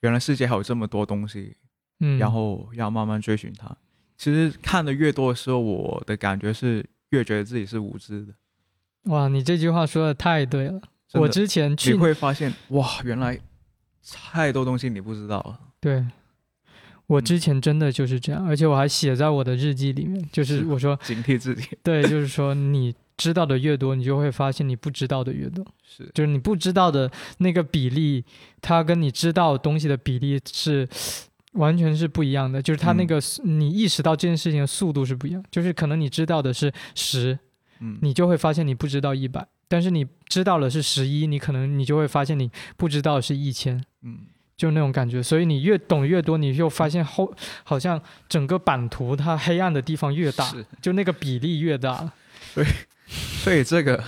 [0.00, 1.56] 原来世界还有这么多东西，
[2.00, 3.76] 嗯，然后要慢慢追寻它。
[4.16, 8.32] 其实看的越多的时候，我的感觉是越觉得自己是无知的。
[9.10, 10.80] 哇，你这句话说的太对了。
[11.14, 13.38] 我之前你去会发现，哇，原来
[14.12, 15.60] 太多东西你不知道了。
[15.80, 16.06] 对，
[17.06, 17.24] 我嗯。
[17.24, 28.24] 之前真的就是这样，而且我还写在我的日记里面，就是是我说，警惕自己，对， 就是说你知道的越多，你就会发现你不知道的越多，是就是你不知道的那个比例，
[28.60, 30.88] 它跟你知道东西的比例是
[31.52, 33.06] 完全是不一样的，就是它那嗯。
[33.06, 37.38] 个、你意识到这件事情的速度是不一样，就是可能你知道的是十，
[37.80, 43.82] 嗯，你就会发现你不知道一百，但是你知道了是十一，你可能你就会发现你不知道是一千。
[44.02, 44.18] 嗯
[44.62, 52.08] 就那种感觉，所以你越懂越多，你就发现后好像整个版图它黑暗的地方越大，是，就那个比例越大。
[53.08, 54.00] 所以这个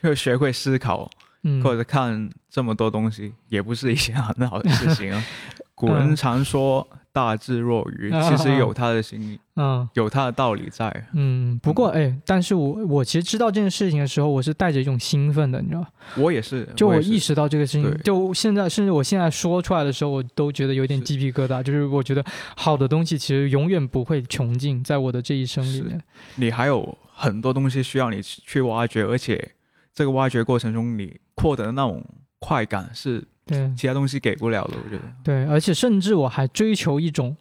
[0.00, 1.10] 要学会思考，
[1.42, 5.22] 嗯，或者看这么多东西，也不是一件很好的事情啊。
[5.76, 11.06] 古人嗯常说“大智若愚”，啊 其实有他的心理， 嗯有他的道理在。
[11.14, 15.88] 嗯，不过哎，但是我我其实知道这件事情的时候，我是带着一种兴奋的，你知道吗？
[16.16, 21.62] 我也是，就我意识到这个事情，就现在甚至我现在说出来的时候，我都觉得有点鸡皮疙瘩。
[21.62, 22.24] 就是我觉得
[22.56, 26.00] 好的东西其实永远不会穷尽，在我的这一生里面。
[26.36, 29.52] 你还有很多东西需要你去去挖掘，而且
[29.92, 32.04] 这个挖掘过程中，你获得的那种
[32.38, 34.74] 快感是对其他东西给不了的。
[34.84, 37.36] 我觉得，对，而且甚至我还追求一种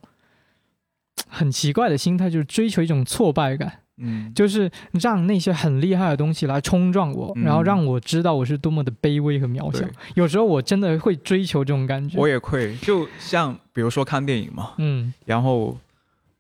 [1.28, 3.80] 很奇怪的心态，就是追求一种挫败感。
[4.02, 9.86] 嗯，就是让那些很厉害的东西来冲撞我，嗯然后让我知道我是多么的卑微和渺小。
[10.16, 12.18] 有时候我真的会追求这种感觉。
[12.18, 15.78] 我也会，就像比如说看电影嘛，嗯，然后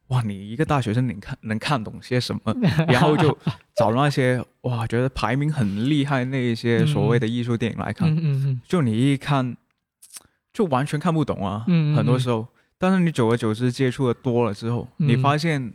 [0.10, 2.54] 哇，你一个大学生，你看能看懂些什么？
[2.88, 3.36] 然后就
[3.76, 8.62] 找那些哇，觉得排名很厉害那一些所谓的艺术电影来看，嗯嗯嗯。
[8.68, 9.56] 就你一看
[10.54, 12.48] 就完全看不懂啊，嗯嗯嗯很多时候。
[12.78, 15.22] 但是你久而久之接触的多了之后，你嗯。
[15.22, 15.74] 发现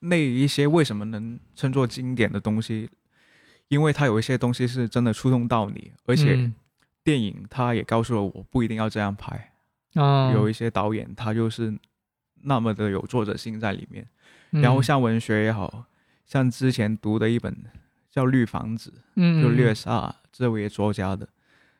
[0.00, 2.88] 那一些为什么能称作经典的东西，
[3.68, 6.54] 因为它有一些东西是真的触动到你，而且嗯。
[7.04, 9.52] 电影它也告诉了我不一定要这样拍，
[9.94, 11.76] 啊，有一些导演他就是
[12.42, 14.06] 那么的有作者性在里面。
[14.50, 15.86] 嗯然后像文学也好
[16.26, 17.56] 像之前读的一本
[18.10, 21.26] 叫《绿房子》，嗯就略萨这位作家的，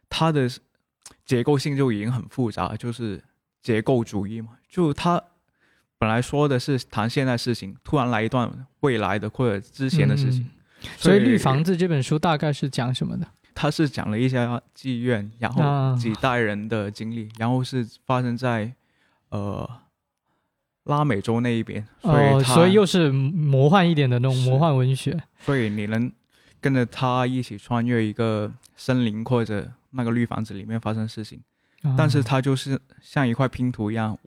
[0.09, 0.49] 他的
[1.27, 3.23] 结构性就已经很复杂，就是
[3.61, 5.23] 结构主义嘛，就他
[5.99, 13.29] 本来说的是谈现在事情，突然来一段未来的或者之前的事情，嗯所以《绿房子》这本书大概是讲什么的？
[13.55, 14.39] 他是讲了一些
[14.75, 15.93] 妓院，然啊。
[15.93, 18.73] 后几代人的经历，然后是发生在
[19.29, 19.69] 呃
[20.85, 25.17] 拉美洲那一边，所以哦，所以又是魔幻一点的那种魔幻文学。
[25.39, 26.11] 所以你能
[26.61, 31.41] 跟着他一起穿越一个森林或者那个绿房子里面发生事情，
[31.97, 34.19] 但是啊它就是像一块拼图一样，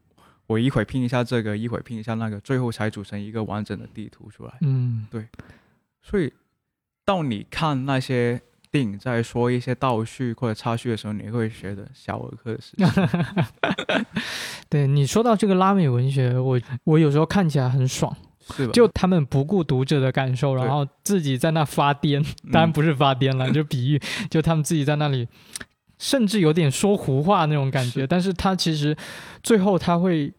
[0.48, 4.54] 我一会拼一下这个，一会拼一下那个，最后才组成一个完整的地图出来。
[4.62, 5.28] 嗯对
[6.02, 6.32] 所以
[7.04, 8.40] 到你看那些
[8.72, 12.88] 电影在说一些倒叙或者插叙的时候，你会觉得小儿科的事情。
[14.70, 18.16] 对你说到这个拉美文学，我我有时候看起来很爽？
[18.72, 24.00] 就他们不顾读者的感受，然后自己在那发癫，当然不是发癫了，就比喻，
[24.30, 25.28] 就他们自己在那里，
[25.98, 28.96] 甚至有点说胡话那种感觉，但是他其实
[29.42, 30.32] 最后他会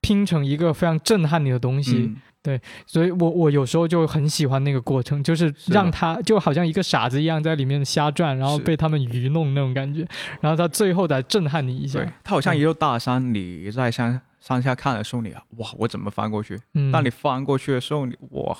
[0.00, 1.96] 拼成一个非常震撼你的东西。
[1.96, 10.06] 嗯对，所以我我有时候就很喜欢那个过程，就是让他就好像一个傻子一样在里面瞎转，然后被他们愚弄那种感觉，
[10.42, 16.60] 然后他最后再震撼你一下对。，它好像一座大山，你在山山下看的时候，你哇，我怎么翻过去？
[16.74, 18.54] 嗯，当你翻过去的时候，你哇，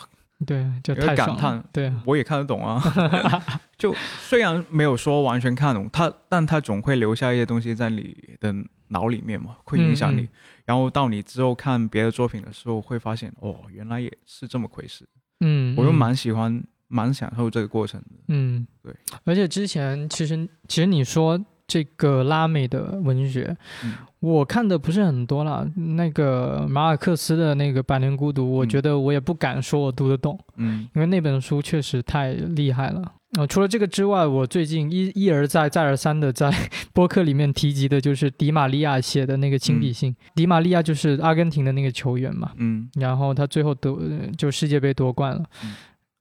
[0.46, 2.82] 对就太感叹对啊，我也看得懂啊。
[3.76, 8.54] 就虽然没有说完全看懂他，但他总会留下一些东西在你的
[8.88, 10.22] 脑里面嘛，会影响你。
[10.22, 10.28] 嗯嗯
[10.64, 15.06] 然后到你之后看别的作品的时候，会发现哦，原来也是这么回事。
[15.40, 18.08] 嗯，我又嗯蛮喜欢、蛮享受这个过程的。
[18.28, 18.94] 嗯，对。
[19.24, 25.66] 而且之前其实其实你说这个拉美的文学，嗯我看的不是很多啦。
[25.96, 33.02] 那个马尔克斯的那个《百年孤独》，我嗯觉得我也不敢说我读得懂，嗯因为那本书确实太厉害了。
[33.36, 36.50] 呃，除了这个之外，我最近一一而再再而三的在
[36.92, 40.14] 播客里面提及的就是迪玛利亚写的那个亲笔信。
[40.34, 45.74] 迪玛利亚就是阿根廷的那个球员嘛，嗯然后他最后得呃就世界杯夺冠了嗯。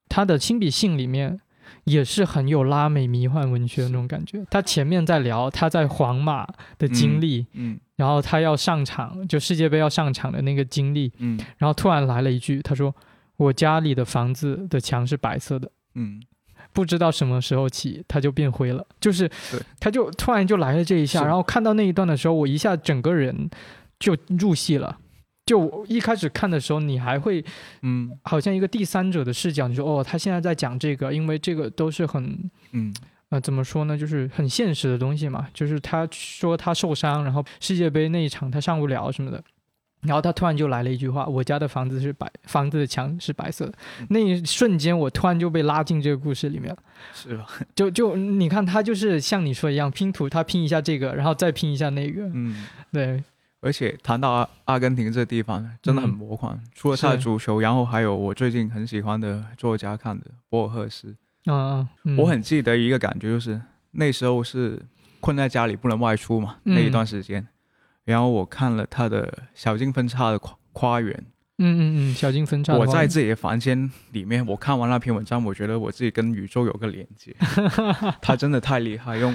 [0.10, 1.40] 他的亲笔信里面
[1.86, 4.44] 也是很有拉美迷幻文学的那种感觉。
[4.50, 12.94] 他前面在聊他在皇马的经历，嗯然后他要上场就世界杯要上场的那个经历，嗯然后突然来了一句，他说
[13.38, 16.22] ：“我家里的房子的墙是白色的。”嗯，
[16.74, 18.86] 不知道什么时候起，它就变灰了。
[19.00, 19.30] 就是，
[19.80, 23.50] 他就突然就来了这一下，然后看到那一段的时候，我一下整个人
[24.00, 24.98] 就入戏了。
[25.46, 27.44] 就一开始看的时候，你还会
[27.82, 32.94] 嗯好像一个第三者的视角，你说哦，他现在在讲这个，因为这个都是很嗯
[33.30, 35.48] 呃怎么说呢，就是很现实的东西嘛。
[35.54, 39.44] 就是他说他受伤，然后世界杯那一场他上不了什么的。
[40.04, 43.74] 然后他突然就来了一句话：“我家的房子是白，房子的墙是白色的。”
[44.12, 46.78] 那一瞬间，我突然就被拉进这个故事里面了。
[47.14, 47.48] 是吧？
[47.74, 52.68] 就就你看，他就是像你说一样拼图，他拼一下这个，然后再拼一下那个，嗯。
[52.92, 53.24] 对，
[53.64, 56.62] 而且谈到阿阿根廷这地方，真的很嗯魔幻。
[56.76, 61.16] 除了他的足球，然后还有我最近很喜欢的作家看的博尔赫斯。
[61.46, 63.60] 嗯嗯，嗯我很记得一个感觉，就是
[63.92, 64.82] 那时候是
[65.20, 67.48] 困在家里不能外出嘛，嗯那一段时间。
[68.06, 71.24] 然后我看了他的《小径分叉的跨跨越》，嗯
[71.58, 71.80] 嗯
[72.12, 77.34] 嗯，小径分叉，我在自己的房间里面，我看完那篇文章，我觉得我自己跟宇宙有个连接。
[78.22, 79.34] 他真的太厉害，用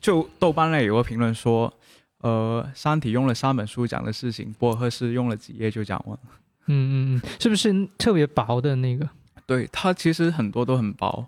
[0.00, 1.72] 就豆瓣内有个评论说，
[2.20, 6.20] 呃，《三体》用了三本书讲的事情，博尔赫斯用了几页就讲完了。
[6.66, 9.08] 嗯嗯嗯，是不是特别薄的那个？
[9.46, 11.26] 对它其实很多都很薄，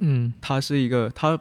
[0.00, 0.34] 嗯。
[0.40, 1.38] 它是一个它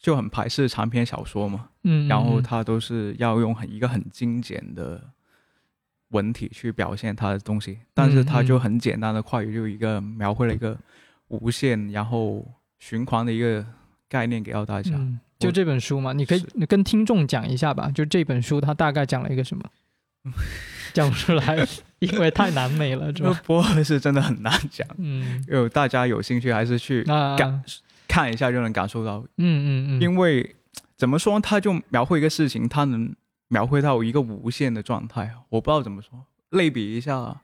[0.00, 5.00] 就很排斥长篇小说嘛，嗯，然后嗯他都是要用很一个很精简的
[6.08, 10.76] 文体去表现它的东西，但是它就很简单的跨语，就一个描绘了一个
[11.28, 12.46] 无限然后
[12.78, 13.64] 循环的一个
[14.08, 14.90] 概念给到大家。
[14.94, 19.64] 嗯，就这本书嘛，你可以跟听众讲一下吧，就这本书它大概讲了一个什么？
[20.94, 21.66] 讲不出来，
[21.98, 23.34] 因为太难美了， 是这？
[23.44, 27.62] 博尔是真的很难讲，嗯，有大家有兴趣还是去那感
[28.06, 30.54] 看一下就能感受到，嗯嗯嗯，因为
[30.96, 33.12] 怎么说，他就描绘一个事情，他能
[33.48, 35.32] 描绘到一个无限的状态。
[35.50, 37.42] 我不知道怎么说，类比一下，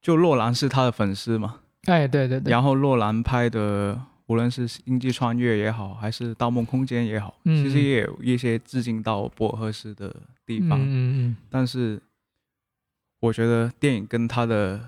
[0.00, 10.14] 就洛兰是他的粉丝嘛，哎，对对对，然后洛兰拍的，无论是《星际穿越》也好，还是《盗梦空间》也好，嗯其实也有一些致敬到博尔赫斯的
[10.46, 10.78] 地方。
[10.80, 10.86] 嗯
[11.32, 12.00] 嗯但是
[13.18, 14.80] 我觉得电影跟他的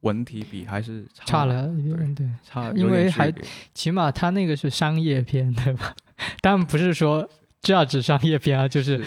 [0.00, 2.26] 文体比还是嗯，差了一点，对。
[2.42, 3.30] 差，有点因为还
[3.74, 5.94] 起码他那个是商业片，对吧？
[6.40, 7.28] 当然不是说
[7.60, 9.04] 价值商业片啊，就是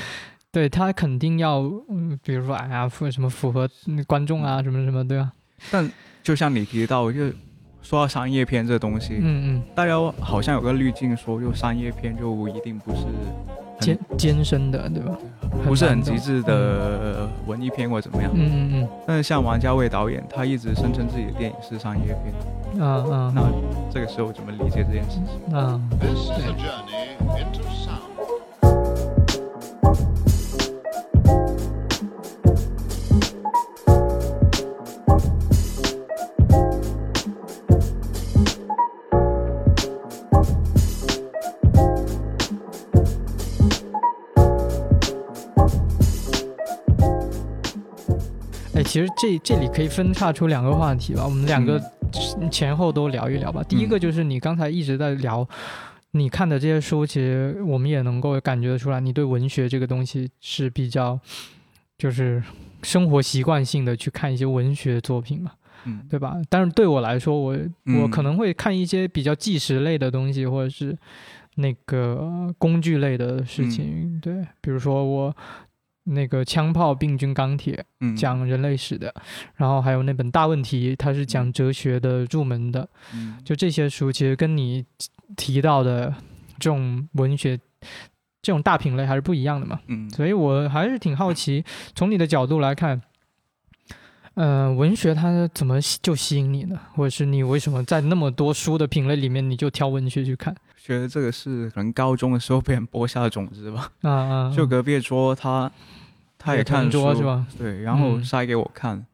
[0.52, 5.32] 对他肯定要，嗯，比如说哎呀，符什么符合嗯观众啊，什么什么，对吧？
[5.71, 7.34] 但就像你提到，就
[7.81, 15.17] 说到商业片这东西，嗯嗯大家好像有个滤镜说，就商业片就一定不是嗯，艰艰深的，对吧？
[15.65, 18.31] 不是很极致的文艺片或怎么样。
[18.33, 22.33] 嗯嗯嗯但是像王家卫导演，他一直声称自己的电影是商业片，
[22.75, 23.41] 嗯，啊啊那
[23.91, 25.55] 这个时候怎么理解这件事情？
[25.55, 26.29] 啊，This
[48.89, 51.80] 其实这这里可以分叉出两个话题吧，我们两个
[52.41, 53.62] 嗯前后都聊一聊吧。
[53.69, 55.47] 第一个就是你刚才一直在聊。
[56.13, 61.19] 你看的这些书，其实我们也能够感觉得出来，你对文学这个东西是比较，
[61.99, 62.41] 就是
[62.82, 65.52] 生活习惯性的去看一些文学作品嘛，
[65.86, 66.38] 嗯对吧？
[66.49, 70.97] 但是对我来说，我我嗯可能会看一些比较纪实类的东西，或者是
[71.58, 75.38] 那个工具类的事情，嗯对，比如说我
[76.12, 79.13] 那个枪炮、病菌、钢铁，嗯讲人类史的，
[79.56, 84.86] 然后还有那本大问题，它是讲哲学的入门的，嗯就这些书，其实跟你
[85.36, 86.13] 提到的
[86.58, 87.58] 这种文学
[88.41, 89.80] 这种大品类还是不一样的嘛。
[89.88, 93.02] 嗯所以我还是挺好奇，从你的角度来看，
[94.34, 96.80] 呃，文学它怎么吸就吸引你呢？
[96.95, 100.56] 或者是你为什么在那么多书的品类里面，你就挑文学去看？
[100.82, 103.91] 觉得这个是可能高中的时候被人播下的种子吧。
[104.02, 105.72] 啊啊，就隔壁桌他
[106.39, 107.23] 他也看书是？
[107.23, 107.45] 吧？
[107.58, 109.06] 对，然后嗯塞给我看，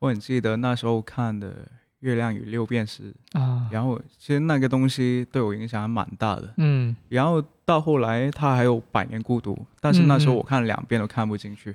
[0.00, 1.48] 我很记得那时候看的
[2.00, 6.52] 《月亮与六便士》，啊，然后其实那个东西对我影响还蛮大的。
[6.58, 11.74] 嗯然后到后来他还有《百年孤独》，但是那时候我看两遍都看不进去。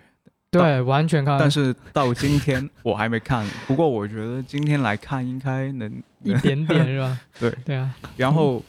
[0.52, 6.04] 对，完全看，但是到今天我还没看，不过我觉得今天来看应该能。
[6.22, 7.18] 一点点是吧？
[7.40, 8.62] 对对啊，然后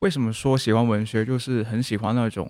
[0.00, 2.46] 为什么说喜欢文学，就是很喜欢那种，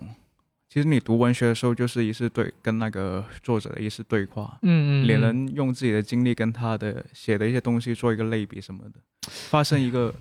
[0.75, 10.13] 其实你读文学的时候，就是一次对跟那个作者的一次对话，嗯嗯，也嗯能用自己的经历跟他的写的一些东西做一个类比什么的，发生一个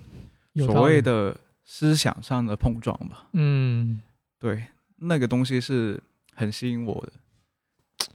[0.54, 3.26] 所谓的思想上的碰撞吧。
[3.32, 4.00] 嗯
[4.38, 4.62] 对，
[4.98, 6.00] 那个东西是
[6.36, 8.06] 很吸引我的。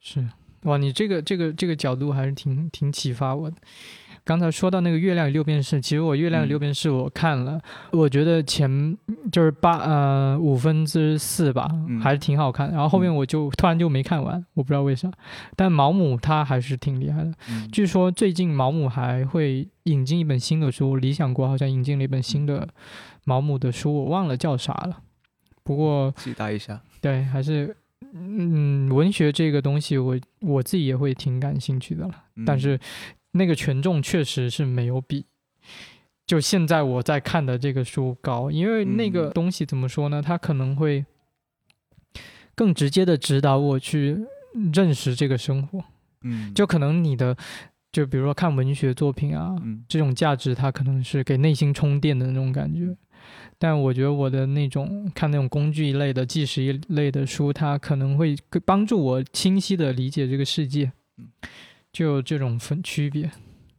[0.00, 0.28] 是
[0.62, 3.56] 哇，你这个这个这个角度还是挺挺启发我的。
[4.28, 7.58] 刚才说到那个《月亮与六便士》，其实我《月亮与嗯六便士》我看了，
[7.92, 8.94] 我觉得前
[9.32, 12.70] 就是八呃五分之四吧，嗯还是挺好看。
[12.70, 15.10] 然后后面我就突然就没看完，我不知道为啥。
[15.56, 17.32] 但毛姆他还是挺厉害的。
[17.48, 22.68] 嗯据说最近毛姆还会引进一本新的书，理想国好像引进了一本新的
[23.24, 24.98] 毛姆的书，我忘了叫啥了。
[25.64, 26.78] 不过期待一下。
[27.00, 27.74] 对，还是
[28.12, 32.10] 嗯，文学这个东西我，我自己也会挺感兴趣的了。
[32.36, 32.78] 嗯但是
[33.38, 35.24] 那个权重确实是没有比
[36.26, 40.20] 就现在我在看的这个书高，因为那个嗯东西怎么说呢？
[40.20, 41.06] 它可能会
[42.54, 44.26] 更直接的指导我去
[44.74, 45.82] 认识这个生活。
[46.22, 47.34] 嗯，就可能你的，
[47.90, 52.94] 就比如说看文学作品啊，嗯这种价值，它可能是给内心充电的那种感觉。
[53.58, 61.26] 但我觉得我的那种看那种工具一类的、纪实一类的书，它可能会帮助我清晰的理解这个世界嗯，
[61.92, 63.30] 就有这种分区别。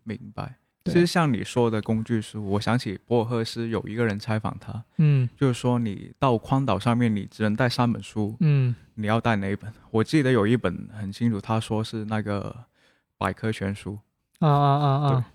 [0.03, 0.55] 明白。
[0.85, 9.71] 其实像你说的工具书，我想起博尔赫斯有一个人采访他，嗯就是说你到荒岛上面，你只能带三本书，嗯你要带哪一本？
[9.91, 12.55] 我记得有一本很清楚，他说是那个
[13.19, 13.99] 百科全书，
[14.39, 15.31] 啊啊啊啊，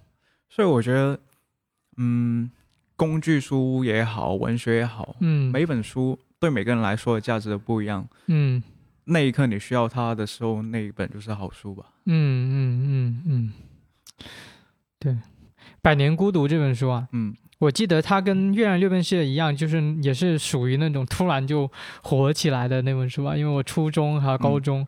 [0.48, 1.20] 所以我觉得，
[1.98, 2.50] 嗯，
[2.96, 8.08] 工具书也好，文学也好，嗯每本书对每个人来说的价值都不一样。
[8.26, 8.60] 嗯
[9.06, 11.84] 那一刻你需要它的时候，那一本就是好书吧。
[12.06, 12.12] 嗯
[12.52, 13.52] 嗯嗯嗯，
[14.98, 15.12] 对，
[15.82, 21.70] 《百年孤独》这本书啊，嗯我记得它跟《月亮六便士》一样，就是也是属于那种突然就
[22.02, 23.36] 火起来的那本书吧。
[23.36, 24.86] 因为我初中和高中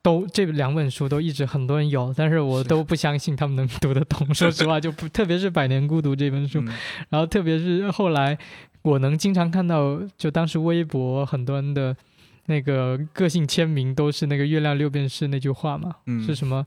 [0.00, 4.32] 都、这两本书都一直很多人有，但是我都不相信他们能读得懂。
[4.32, 6.68] 说实话，就不特别是《百年孤独》这本书，嗯
[7.10, 8.38] 然后特别是后来
[8.82, 11.94] 我能经常看到，就当时微博很多人的
[12.46, 16.64] 那个个性签名都是那个“月亮六便士”那句话嘛，嗯是什么？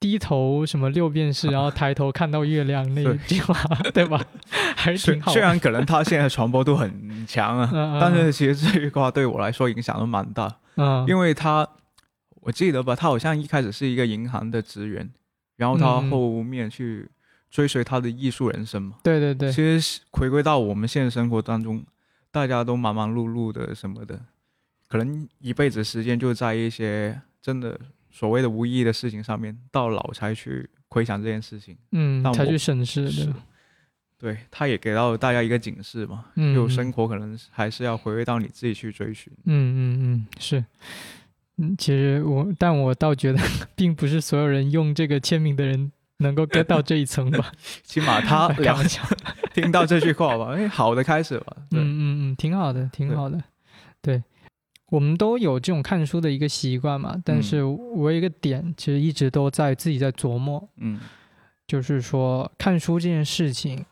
[0.00, 3.54] 低头什么六便士， 然后抬头看到月亮那一句话，
[3.94, 4.20] 对吧？
[4.74, 5.32] 还是挺好。
[5.32, 11.64] 虽然可能他现在传播度很强啊，嗯嗯但是其实这句话对我来说影响都蛮大，嗯，因为他
[12.40, 15.08] 我记得吧，他好像一开始是一个银行的职员，
[15.56, 17.08] 然后他后面去
[17.48, 18.96] 追随他的艺术人生嘛。
[19.04, 21.84] 对对对，其实回归到我们现实生活当中，
[22.32, 24.20] 大家都忙忙碌碌的什么的，
[24.92, 31.74] 可能一辈子时间就在一些真的所谓的无意义的事情上面，到老才去回想这件事情。
[31.92, 33.34] 嗯，才去审视是的，
[34.18, 39.32] 对，他也给到大家一个警示嘛，嗯，嗯就生活可能还是要回归到你自己去追寻。
[39.46, 40.62] 嗯嗯嗯，是，
[41.56, 43.40] 嗯，其实我，但我倒觉得，
[43.74, 47.50] 并不是所有人用这个签名的人能够 get 到这一层吧。
[47.82, 49.02] 起码他开 了玩笑，
[49.54, 51.56] 听到这句话吧，哎，好的开始吧。
[51.70, 52.02] 对，嗯嗯
[52.32, 53.42] 嗯，挺好的，挺好的。
[54.02, 54.22] 对，
[54.92, 61.00] 我们都有这种看书的一个习惯嘛，但嗯是我有一个点，其实一直都在自己在琢磨，嗯
[61.66, 63.86] 就是说看书这件事情。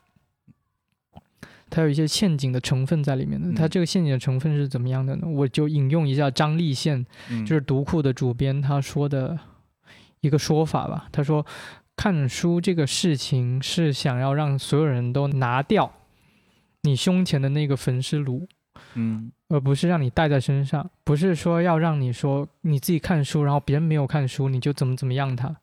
[1.71, 5.25] 它有一些陷阱的成分在里面的，它嗯这个陷阱的成分是怎么样的呢？
[5.25, 9.39] 我就引用一下张立宪嗯，就是读库的主编他说的
[10.19, 11.07] 一个说法吧。
[11.13, 11.43] 他说，
[11.95, 15.89] 看书这个事情是想要让所有人都拿掉
[16.81, 18.45] 你胸前的那个焚尸炉，
[18.95, 19.31] 嗯。
[19.49, 25.53] 而不是让你带在身上，不是说要让你说你自己看书，然后别人没有看书你就怎么怎么样他，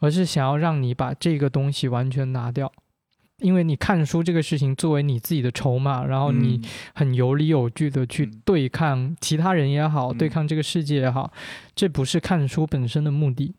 [0.00, 2.72] 而是想要让你把这个东西完全拿掉，
[3.38, 6.60] 因为你看书这个事情作为你自己的筹码，然后你
[6.96, 8.42] 很有理有据的去嗯。
[8.44, 10.18] 对抗其他人也好，嗯。
[10.18, 11.32] 对抗这个世界也好，
[11.76, 13.54] 这不是看书本身的目的。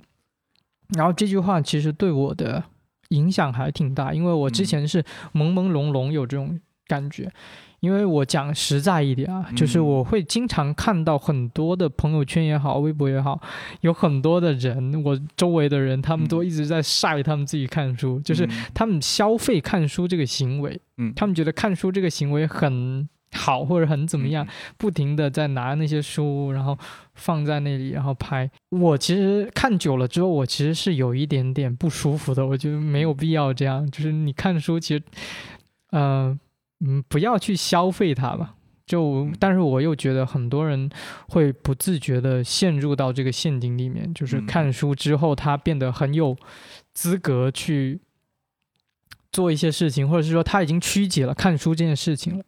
[0.89, 2.61] 然后这句话其实对我的
[3.09, 4.65] 影响还挺大，因为我之嗯。
[4.65, 5.01] 前是
[5.33, 7.31] 朦朦胧胧有这种感觉。
[7.79, 9.85] 因为我讲实在一点啊，就是嗯。
[9.85, 13.39] 我会经常看到很多的朋友圈也好，微博也好，
[13.81, 16.45] 有很多的人，我周围的人，他们都嗯。
[16.45, 18.65] 一直在晒他们自己看书，就是嗯。
[18.73, 21.13] 他们消费看书这个行为，嗯。
[21.15, 26.77] 他们觉得看书这个行为很好或者很怎么样，不停的在拿那些书，然后
[27.13, 28.49] 放在那里，然后拍。
[28.69, 33.89] 我其实看久了之后，我其实是有一点点不舒服的，我觉得没有必要这样。
[33.91, 35.03] 就是你看书，其实，
[35.91, 36.35] 呃，
[36.85, 38.55] 嗯，不要去消费它吧。
[38.85, 40.89] 就，但是我又觉得很多人
[41.27, 46.35] 会不自觉的陷入到这个陷阱里面，就是嗯看书之后，他变得很有
[46.93, 48.01] 资格去
[49.31, 52.43] 做一些事情，或者是说他已经曲解了看书这件事情了。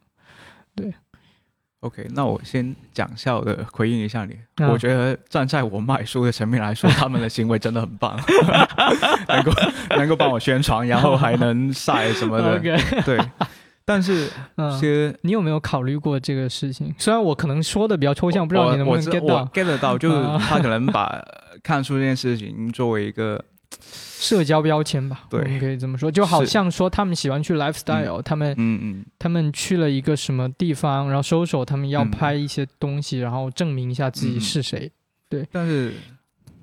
[0.73, 0.91] 对
[1.81, 4.35] OK，那我先讲笑的回应一下你。
[4.55, 8.19] 啊我觉得站在我卖书的层面来说，他们的行为真的很棒，
[9.27, 9.51] 能够
[9.97, 12.59] 能够帮我宣传，然后还能晒什么的。
[13.05, 13.19] 对，
[13.93, 16.93] 但是嗯其，实你有没有考虑过这个事情？
[16.97, 19.45] 虽然我可能说的比较抽象，不知道你能不能 get 到。
[19.53, 21.21] get 得到，就是啊他可能把
[21.61, 23.43] 看书这件事情作为一个
[23.81, 25.23] 社交标签吧？
[25.29, 29.05] 对 我们可以这么说，就好像说他们喜欢去 lifestyle，、他们嗯嗯。
[29.19, 34.91] 他们去了一个什么地方，然后收手，他们要嗯拍一些东西，然后证明一下自己是谁。
[35.29, 35.45] 对。
[35.51, 35.91] 但是，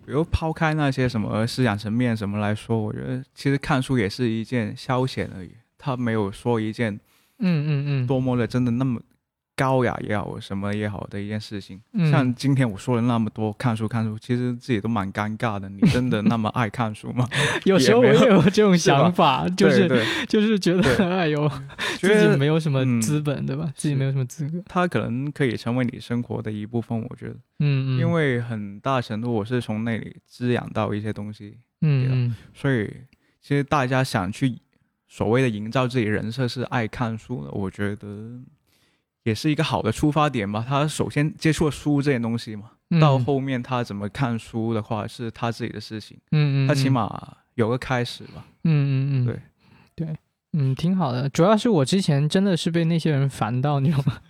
[0.07, 6.99] 比如抛开那些什么思想层面什么来说，我觉得其实看书也是一件消遣而已，他没有说一件
[7.39, 9.01] 嗯嗯嗯，多么的真的那么
[9.57, 11.81] 高雅也好，什么也好的一件事情。
[11.93, 15.69] 嗯像今天我说了那么多看书看书，其实自己都蛮尴尬的。
[15.69, 17.29] 你真的那么爱看书吗？
[17.65, 19.89] 有时候我也有这种想法， 就是
[20.29, 21.49] 就是觉得对哎呦，
[21.99, 23.69] 觉自己得没有什么嗯资本，对吧？
[23.75, 24.63] 自己没有什么资格。
[24.67, 26.97] 它可能可以成为你生活的一部分。
[27.01, 32.89] 我觉得，嗯嗯，因为很大程度我是从那里滋养到一些东西，嗯嗯所以
[33.41, 34.57] 其实大家想去
[35.09, 38.39] 所谓的营造自己人设是爱看书的，我觉得
[39.25, 40.65] 也是一个好的出发点吧。
[40.67, 48.45] 他首先接触了书这件东西嘛，嗯，到后面他怎么看书的话是他自己的事情，嗯嗯，他起嗯码有个开始吧。
[48.65, 49.41] 嗯嗯嗯，对
[49.95, 50.17] 对，
[50.53, 51.29] 嗯，挺好的。
[51.31, 54.21] 主要是我之前真的是被那些人烦到，你知道吗？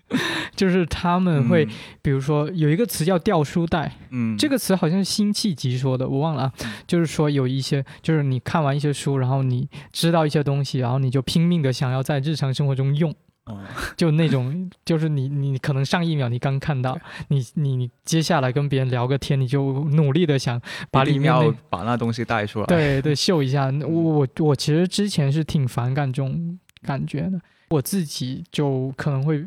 [0.59, 1.65] 就是他们会，
[2.03, 6.53] 比如说有一个词叫掉书袋，嗯，嗯，这个词好像是辛弃疾说的，我忘了啊。
[6.87, 13.11] 就是说有一些，就是你看完一些书，然后你知道一些东西，然后你就拼命的想要在日常生活中用。
[13.51, 13.57] 嗯
[13.97, 16.99] 就那种，就是你你可能上一秒你刚看到，
[17.29, 21.33] 你你你接下来跟别人聊个天，你就努力的想把里面
[21.71, 23.73] 把那东西带出来。，对对，秀一下。
[23.81, 27.41] 我我我其实之前是挺反感这种感觉的，
[27.71, 29.43] 我自己就可能会，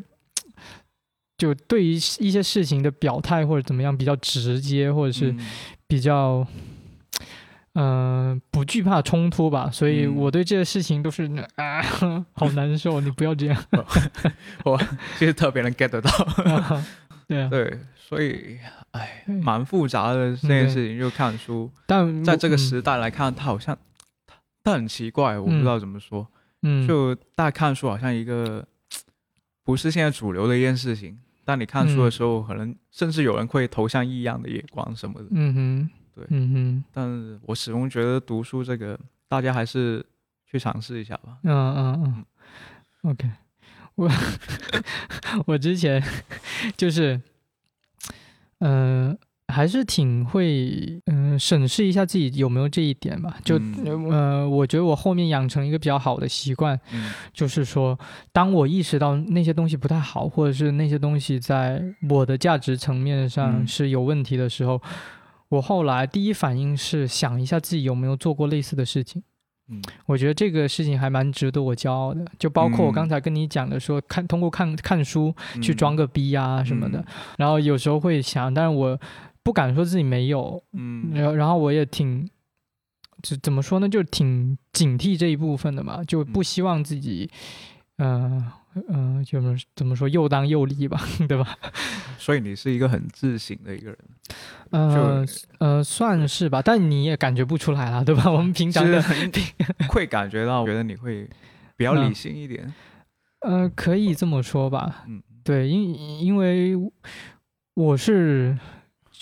[1.42, 1.90] 就对于
[2.20, 5.38] 一些事情的表态或者怎么样比较直接，或者是嗯
[5.88, 6.46] 比较，
[7.74, 9.68] 嗯、不惧怕冲突吧。
[9.68, 11.24] 所以嗯我对这些事情都是
[11.56, 11.82] 啊，
[12.34, 13.64] 好难受，你不要这样。
[14.62, 14.80] 我
[15.18, 16.10] 其实特别能 get 得到。
[17.26, 18.56] 对啊，对，所以
[18.92, 20.96] 哎，蛮复杂的这件事情。
[20.96, 23.76] 就看书，但在这个嗯时代来看，它好像
[24.62, 26.24] 它很奇怪，我不知道怎么说。
[26.62, 28.64] 嗯，就大家看书好像一个
[29.64, 31.18] 不是现在主流的一件事情。
[31.44, 35.26] 当你看书的时候，可能甚至有人会投向异样的眼光什么的。
[35.30, 36.84] 嗯哼，对嗯哼。
[36.92, 40.04] 但是我始终觉得读书这个，大家还是
[40.46, 41.38] 去尝试一下吧。
[41.42, 42.02] 嗯嗯
[43.02, 43.28] 嗯，OK，
[43.96, 44.10] 我
[45.46, 46.02] 我之前
[46.76, 47.20] 就是，
[48.60, 49.16] 嗯、
[49.52, 53.36] 还是挺会嗯、审视一下自己有没有这一点吧。
[53.44, 54.10] 就、嗯。
[54.10, 57.12] 呃，我觉得我后面养成一个比较好的习惯，嗯。
[57.32, 57.98] 就是说，
[58.32, 63.66] 当我意识到那些东西不太好，或者是那些东西在我的价值层面上嗯。
[63.66, 64.80] 是有问题的时候，
[65.50, 69.22] 我后来第一反应是想一下自己有没有做过类似的事情。
[69.68, 69.80] 嗯。
[70.06, 72.94] 我觉得这个事情还蛮值得我骄傲的，就包括我嗯。
[72.94, 77.04] 刚才跟你讲的说，看通过看看书去装个个逼啊什么的，嗯。
[77.38, 78.98] 然后有时候会想，但是我
[79.42, 82.28] 不敢说自己没有，嗯然后然后我也挺，
[83.22, 87.30] 怎怎么说呢，就挺警惕这一部分的嘛，就不嗯希望自己。
[87.98, 88.52] 呃
[88.88, 91.56] 呃，就是怎么说又当又立吧， 对吧？
[92.18, 93.98] 所以你是一个很自省的一个人，
[94.70, 95.24] 呃
[95.58, 98.28] 呃，算是吧，但你也感觉不出来了，对吧？
[98.32, 99.00] 我们平常的
[99.90, 101.28] 会感觉到，觉得你会
[101.76, 102.72] 比较理性一点。
[103.46, 105.04] 呃，可以这么说吧。
[105.06, 106.74] 嗯，对，因因为
[107.74, 108.58] 我是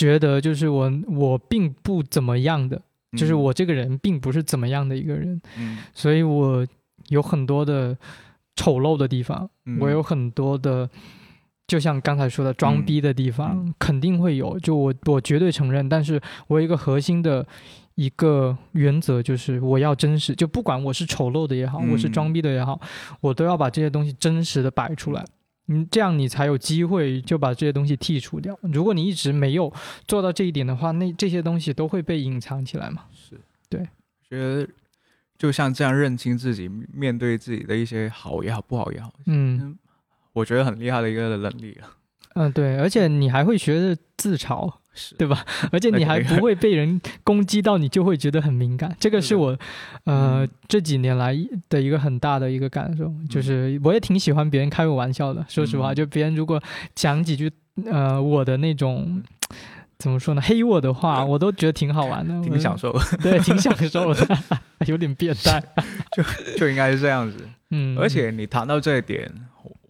[0.00, 2.80] 觉得，就是我我并不怎么样的，
[3.18, 6.66] 就是我这个人并不是怎么样的一个人，嗯，所以我
[7.08, 7.94] 有很多的
[8.56, 9.78] 丑陋的地方，嗯。
[9.80, 10.88] 我有很多的，
[11.66, 13.74] 就像刚才说的装逼的地方，嗯。
[13.78, 17.46] 肯定会有，就我我绝对承认，但是我有一个核心的。
[17.96, 21.90] 一个原则就是我要真实，就不管我是丑陋的也好，嗯。
[21.92, 22.80] 我是装逼的也好，
[23.20, 25.22] 我都要把这些东西真实的摆出来。
[25.72, 28.58] 嗯，这样你才有机会就把这些东西剔除掉。
[28.62, 29.72] 如果你一直没有
[30.08, 33.04] 做到这一点的话，那这些东西都会被隐藏起来嘛。
[33.12, 33.88] 是对，
[34.28, 34.68] 觉得
[35.38, 39.78] 就像这样认清自己，面对自己的一些好也好，不好也好，嗯
[40.32, 41.96] 我觉得很厉害的一个能力啊。
[42.34, 45.44] 嗯，对，而且你还会学着自嘲， 是对吧？
[45.72, 48.94] 而且你还不会被人攻击到，你就会觉得很敏感。
[49.00, 49.48] 这个是我，
[50.04, 51.36] 呃，嗯这几年来
[51.68, 55.44] 的一个很大的一个感受，就是我也挺喜欢别人开我玩笑的。
[55.48, 56.62] 说实话，嗯就别人如果
[56.94, 57.50] 讲几句，
[57.86, 59.22] 呃，我的那种。
[59.98, 60.40] 怎么说呢？
[60.40, 64.26] 黑我的话，我都觉得挺好玩的，挺享受的，对，挺享 受的，
[64.86, 65.62] 有点变态，
[66.16, 66.22] 就
[66.56, 67.36] 就应该是这样子。
[67.68, 69.30] 嗯，而且你谈到这一点，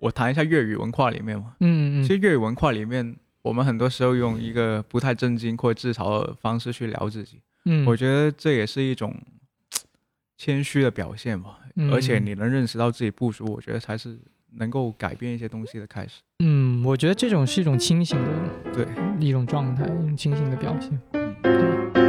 [0.01, 1.55] 我谈一下粤语文化里面嘛。
[1.61, 9.15] 嗯嗯其实粤语文化里面，我们很多时候用一个不太正经或自嘲的方式去聊自己，嗯，我觉得这也是一种
[10.37, 11.59] 谦虚的表现吧。
[11.77, 14.19] 嗯而且你能认识到自己不足，我觉得才是
[14.57, 16.21] 能够改变一些东西的开始。
[16.41, 18.87] 嗯，我觉得这种是一种清醒的对，
[19.21, 22.00] 一种状态，一种清醒的表现。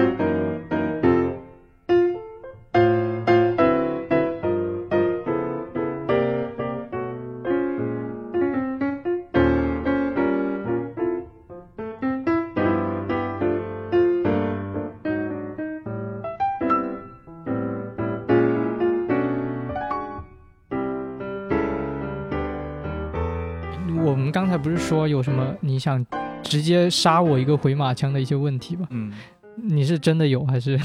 [24.82, 26.06] 说有什么你想
[26.44, 28.86] 直接杀我一个回马枪的一些问题吧？
[28.90, 29.12] 嗯，
[29.56, 30.78] 你是真的有还是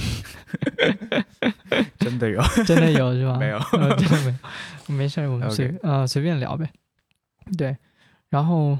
[1.98, 3.36] 真的有， 真的有是吧？
[3.40, 4.34] 没有呃真的没
[4.88, 6.68] 有，没事，我们随呃随便聊呗。
[7.56, 7.76] 对，
[8.28, 8.78] 然后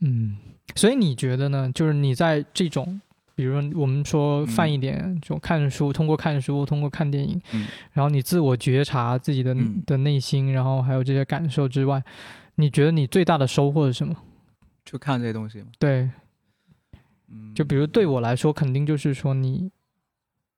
[0.00, 0.36] 嗯，
[0.74, 1.70] 所以你觉得呢？
[1.74, 3.00] 就是你在这种。
[3.36, 12.02] 比如说，我们说泛一点，就看书，通过看书，通过看电影，嗯然后你自我觉察自己的、嗯的内心，然后还有这些感受之外，
[12.60, 14.14] 你觉得你最大的收获是什么？
[14.84, 15.66] 就看这些东西吗。
[15.78, 16.10] 对，
[17.28, 19.70] 嗯，就比如对我来说，肯定就是说你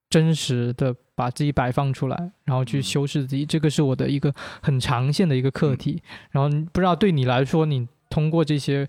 [0.08, 6.02] 真实的把自己摆放出来，然后去嗯修饰自己，这个是我的一个很长线的一个课题。
[6.30, 8.88] 然后不知道对你来说，你通过这些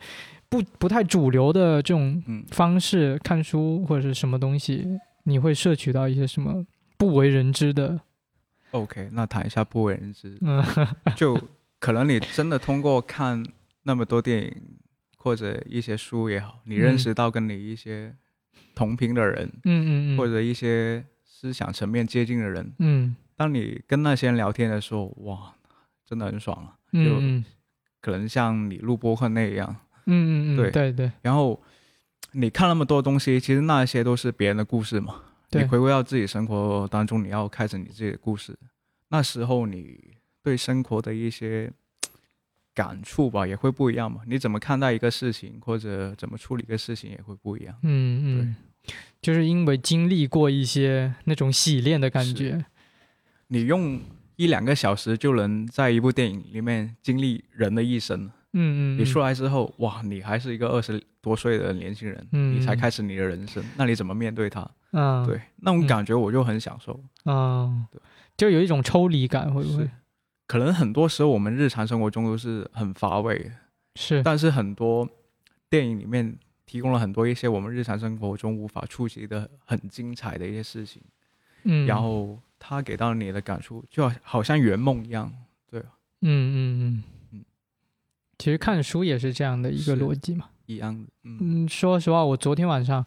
[0.49, 6.66] 不不太主流的这种嗯方式看书或者是什么东西，你会摄取到一些什么
[6.97, 7.99] 不为人知的
[8.72, 10.38] ？OK，那谈一下不为人知。
[10.41, 10.64] 嗯
[11.16, 11.38] 就
[11.84, 13.46] 可能你真的通过看
[13.82, 14.56] 那么多电影
[15.18, 18.16] 或者一些书也好，你认嗯识到跟你一些
[18.74, 23.14] 同频的人，嗯嗯嗯，或者一些思想层面接近的人，嗯。
[23.36, 25.54] 当你跟那些人聊天的时候，哇，
[26.06, 26.78] 真的很爽啊！
[26.94, 27.20] 就
[28.00, 29.76] 可能像你录播客那样，
[30.06, 30.72] 嗯嗯嗯，对。
[30.72, 31.12] 对对。
[31.22, 31.62] 然后
[32.32, 35.16] 你看那么多东西，其实那些都是别人的故事嘛。
[35.52, 38.58] 你对回归到自己生活当中，你要开始你自己的故事。
[39.10, 40.12] 那时候你
[40.44, 41.72] 对生活的一些
[42.76, 44.22] 感触吧，也会不一样嘛。
[44.28, 47.76] 你怎么看待一个事情，或者怎么处理一个事情，也会不一样。
[47.84, 48.56] 嗯嗯，
[49.22, 52.66] 就是因为经历过一些那种洗练的感觉。
[53.48, 54.00] 你用
[54.36, 58.30] 一两个小时就能在一部电影里面经历人的一生。
[58.56, 64.70] 嗯嗯，你出来，之后，哇，你还是一个二十多岁的年轻人，嗯你才开始你的人生，那你怎么面对他？
[64.91, 67.00] 嗯，对，那种嗯感觉我就很享受。
[67.24, 68.00] 啊对，
[68.38, 69.89] 就有一种抽离感，会不会是
[70.54, 73.51] 可能很多时候我们日常生活中都是很乏味，
[73.95, 74.22] 是？
[74.22, 75.10] 但是很多
[75.68, 76.38] 电影里面
[76.68, 81.01] 提供了很多一些我们日常生活中无法触及的很精彩的一些事情，
[81.64, 85.34] 嗯，然后它给到你的感触就好好像圆梦一样。
[85.72, 85.80] 对
[86.22, 87.45] 嗯嗯嗯嗯，
[88.38, 90.49] 其实看书也是这样的一个逻辑嘛。
[90.68, 93.04] 一样的，嗯嗯，说实话，我昨天晚上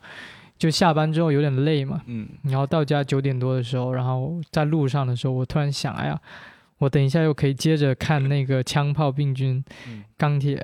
[0.59, 6.21] 就下班之后有点累嘛，嗯然后到家九点多的时候，然后在路上的时候，我突然想，哎呀，
[6.79, 10.57] 我等一下又可以接着看那个《枪炮、病菌、嗯钢铁》，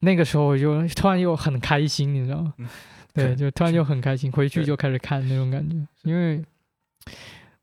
[0.00, 2.54] 那个时候我就突然又很开心，你知道吗？
[2.58, 2.68] 嗯
[3.14, 6.44] 对，就突然就很开心，回去就开始看那种感觉，因为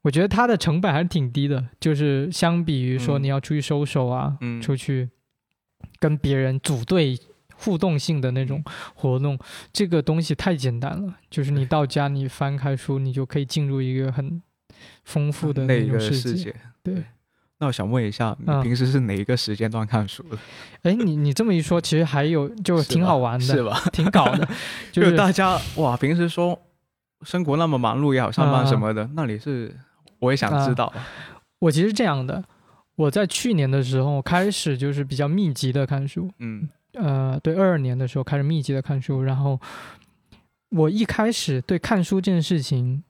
[0.01, 5.07] 我觉得它的成本还是挺低的，就是相比于说嗯你要出去收手啊，嗯，出去
[5.99, 7.15] 跟别人组队
[7.55, 8.63] 互动性的那种
[8.95, 9.37] 活动，
[9.71, 11.15] 这个东西太简单了。
[11.29, 14.41] 就是你到家，你翻开书，你就可以进入一个很
[15.05, 16.11] 丰富的那个那种。
[16.11, 16.53] 世界。
[16.81, 17.03] 对，
[17.63, 20.37] 那我想问一下，你嗯平时是哪一个时间段看书的？
[20.81, 23.81] 哎，你你这么一说，其实还有就挺好玩的，是吧？
[23.93, 24.45] 挺搞的，
[24.91, 26.59] 就就是大家哇，平时说
[27.21, 29.73] 生活那么忙碌也好，上班啊什么的，那你是
[30.19, 30.91] 我也想知道。
[31.59, 32.43] 我其实这样的，
[32.95, 39.57] 我在去年的时候开始就是比较密集的看书，嗯呃，对，二二年的时候开始密集的看书，然后
[40.71, 43.01] 我一开始对看书这件事情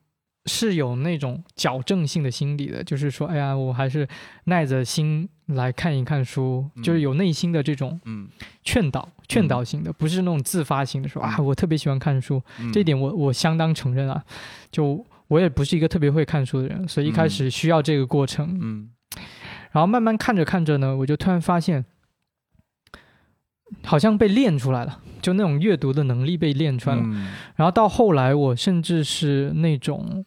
[0.46, 4.08] 是有那种矫正性的心理的，就是说，哎呀，我还是
[4.46, 8.28] 耐着心来看一看书，就是有内心的这种嗯，
[8.64, 11.46] 劝导、劝导性的，不是那种自发性的说啊，嗯。
[11.46, 12.72] 我特别喜欢看书，嗯。
[12.74, 14.22] 这一点我我相当承认啊，
[14.70, 17.30] 就我也不是一个特别会看书的人，所以一开嗯。
[17.30, 18.90] 始需要这个过程，嗯。
[19.72, 21.84] 然后慢慢看着看着呢，我就突然发现，
[23.84, 27.02] 好像被练出来了，就那种阅读的能力被练出来了。
[27.06, 27.32] 嗯。
[27.56, 30.24] 然后到后来，我甚至是那种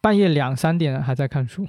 [0.00, 1.66] 半夜两三点还在看书，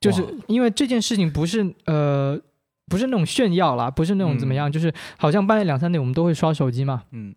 [0.00, 2.38] 就是因为这件事情不是呃
[2.86, 7.34] 不是那种炫耀啦，不是那种怎么样，就是好像半夜两三点我们都会刷手机嘛，嗯。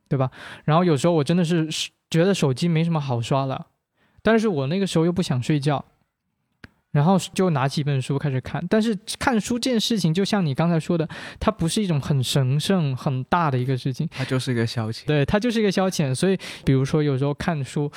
[0.66, 3.68] 然后有时候我真的是是觉得手机没什么好刷了，
[4.22, 5.84] 但是我那个时候又不想睡觉，
[6.96, 8.66] 然后就拿起一本书开始看。
[8.70, 11.06] 但是看书这件事情，就像你刚才说的，
[11.41, 15.06] 它不是一种很神圣、很大的一个事情，它就是一个消遣。
[15.06, 16.16] 对，它就是一个消遣。
[16.16, 17.91] 所以，比如说有时候看书，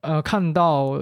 [0.00, 0.98] 呃，看到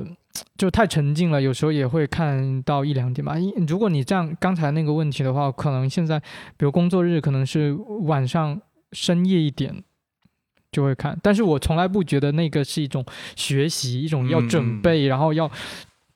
[0.59, 3.39] 就太沉浸了，有时候也会看到一两点吧。
[3.39, 6.19] 因如果你这样刚才那个问题的话，可能现在
[6.57, 7.73] 比如工作日可能是
[8.07, 8.61] 晚上
[8.91, 9.85] 深夜一点
[10.73, 13.07] 就会看，但是我从来不觉得那个是一种
[13.37, 15.49] 学习，一种要准备，然后要。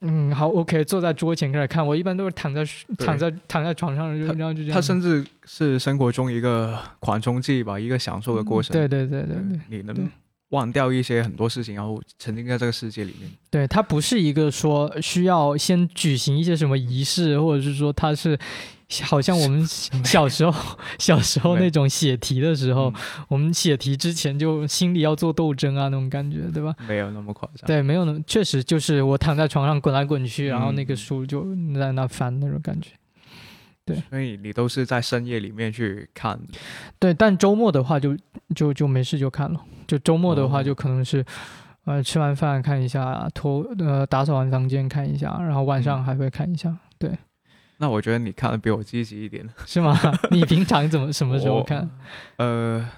[0.00, 1.84] 嗯，好，OK，坐在桌前开始看。
[1.84, 2.64] 我一般都是躺在
[2.98, 4.74] 躺在躺在床上，就然后就这样。
[4.74, 8.72] 它甚至是生活中一个缓冲剂吧，一个享受的过程。
[8.74, 10.10] 对对对对对，你对能
[10.50, 13.30] 忘掉一些很多事情，然后沉浸在这个世界里面。
[13.50, 18.38] 对，它不是一个说需要先举行一些什么仪式，或者是说它是
[19.02, 19.66] 好像我们
[20.04, 22.92] 小时候小时候那种写题的时候，
[23.28, 26.74] 我们写题之前就心里要做斗争啊那种感觉，对吧？
[26.88, 27.66] 没有那么夸张。
[27.66, 31.44] 对，没有那么确实就是我躺在床上滚来滚去，然后那个嗯书就
[31.78, 32.90] 在那翻那种感觉。
[33.84, 36.58] 对所以你都是在深夜里面去看的。
[36.98, 38.16] 对，但周末的话就
[38.54, 41.24] 就就没事就看了，就周末的话哦就可能是。
[41.84, 47.12] 呃，吃完饭看一下，拖呃打扫完房间看一下，然后晚上嗯还会看一下，对。
[47.78, 49.46] 那我觉得你看的比我积极一点。
[49.66, 49.98] 是吗？
[50.30, 51.88] 你平常怎么什么时候看？
[52.36, 52.88] 呃，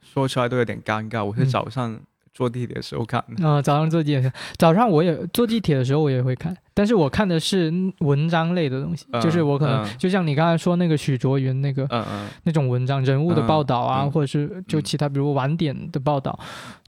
[0.00, 1.24] 说出来都有点尴尬。
[1.24, 1.98] 我是嗯早上
[2.32, 3.48] 坐地铁的时候看的。
[3.48, 16.38] 啊、早上坐地铁，早上我也坐地铁的时候我也会看，但是我看的是文章类的东西，嗯就是我可能、嗯就像你刚才说那个许卓云那个、嗯嗯那种文章，人物的报道啊，嗯或者是就嗯其他比如晚点的报道，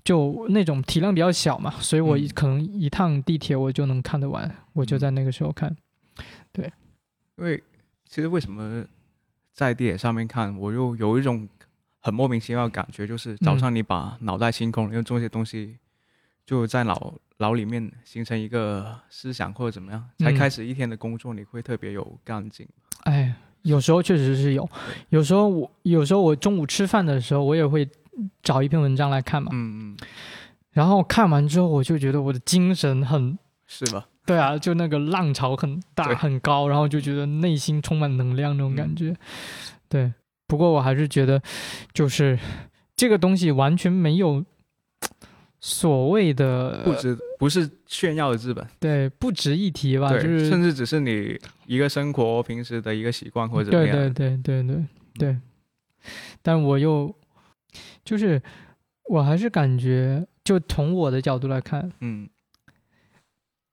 [0.05, 5.75] 就那种体量比较小嘛，所以我可能一趟地铁我就能看得完，我就在那个时候看。
[7.39, 7.63] 因为
[8.05, 8.85] 其实为什么
[9.53, 11.49] 在地铁上面看，我又有一种
[12.01, 15.79] 很莫名其妙的感觉，就是早上你把脑袋清空，用这些东西
[16.45, 22.67] 就在脑脑里面形成一个思想或者怎么样，才嗯开始一天的工作，你会特别有干劲。
[23.05, 24.69] 哎，有时候确实是有，
[25.11, 27.89] 有时候我有时候我中午吃饭的时候，我也会
[28.43, 29.51] 找一篇文章来看嘛。
[29.53, 29.97] 嗯嗯，
[30.73, 34.09] 然后看完之后，我就觉得我的精神很，是吧？
[34.29, 38.95] 对啊，就那个浪潮很大很高，然后就觉得内心充满能量那种感嗯。
[38.95, 39.17] 觉。
[39.89, 40.13] 对，
[40.47, 41.41] 不过我还是觉得，
[41.95, 42.39] 就是
[42.95, 44.45] 这个东西完全没有
[45.61, 54.13] 所谓的不值不是炫耀的资本，对不值一提吧，就，是甚至只是你一个生活平时的一个习惯或者怎么对样。
[54.13, 54.85] 对对对对
[55.19, 55.37] 对，
[56.43, 57.15] 但我又
[58.05, 58.43] 就是
[59.05, 62.29] 我还是感觉，就从我的角度来看，嗯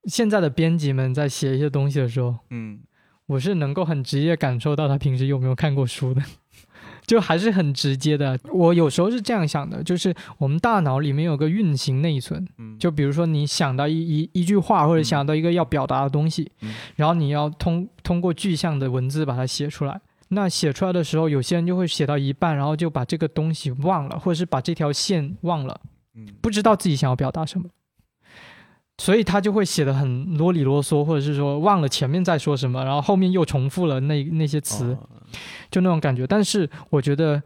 [0.07, 2.79] 现在的编辑们在写一些东西的时候，嗯。
[3.27, 6.21] 我是能够很直接感受到他平时有没有看过书的，
[7.07, 8.37] 就还是很直接的。
[8.53, 16.71] 我有时候是这样想的，就是我们大脑里面有个运行内存，嗯，就比如说你想到一一一句话，或者嗯想到一个要表达的东西，嗯。
[16.95, 19.99] 然后你要通通过具象的文字把它写出来。
[20.27, 25.81] 那写出来的时候，有些人就会写到一半，然后就把这个东西忘了，或者是把这条线忘了，
[26.13, 26.27] 嗯。
[26.41, 27.65] 不知道自己想要表达什么，
[28.97, 35.09] 所以他就会写的很啰里啰嗦，或者是说忘了前面在说什么，然后后面又重复了那那些词，哦
[35.69, 36.25] 就那种感觉。
[36.25, 37.41] 但是我觉得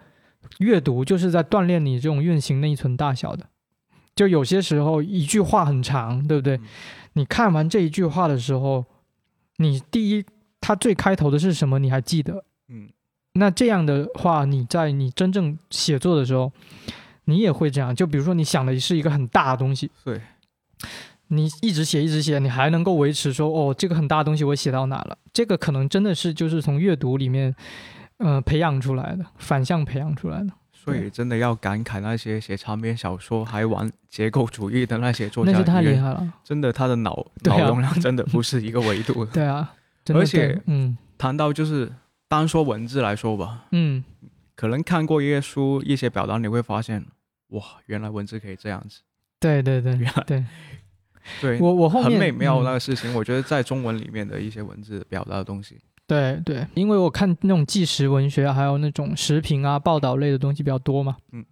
[0.60, 3.48] 阅读就是在锻炼你这种运行内存大小的，
[4.16, 6.58] 就有些时候一句话很长，对不对？
[6.58, 6.62] 嗯
[7.14, 8.86] 你看完这一句话的时候，
[9.58, 10.24] 你第一，
[10.62, 11.80] 它最开头的是什么？
[11.80, 12.46] 你还记得？
[12.70, 12.88] 嗯
[13.34, 16.52] 那这样的话，你在你真正写作的时候，
[17.26, 17.94] 你也会这样。
[17.94, 20.22] 就比如说，你想的是一个很大的东西，对，
[21.30, 25.18] 你一直写一直写，你还能够维持说，哦，这个很大的东西我写到哪了？
[25.34, 27.56] 这个可能真的是就是从阅读里面，
[28.18, 30.50] 呃，培养出来的，反向培养出来的。
[30.72, 36.34] 所以真的要感慨那些写长篇小说还玩结构主义的那些作家，那是太厉害了。
[36.44, 39.32] 真的他的脑、啊脑容量真的不是一个维度的。
[39.34, 39.72] 对啊，
[40.14, 41.92] 而且嗯谈到就是
[42.28, 44.04] 单说文字来说吧，嗯，
[44.56, 47.06] 可能看过一些书、一些表达，你会发现，
[47.50, 49.02] 哇，原来文字可以这样子。
[49.40, 50.44] 对对对原来对，
[51.42, 52.64] 对，我我后面很美妙嗯。
[52.64, 55.78] 那个事情，我觉得在中文里面的一些文字表达的东西，
[56.08, 61.46] 对对，因为我看那种纪实文学啊，还有那种时评啊、报道类的东西比较多嘛，嗯，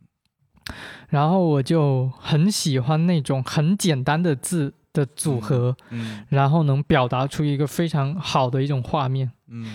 [1.10, 6.24] 然后我就很喜欢那种很简单的字的组合，嗯。
[6.30, 9.32] 然后能表达出一个非常好的一种画面。
[9.48, 9.66] 嗯。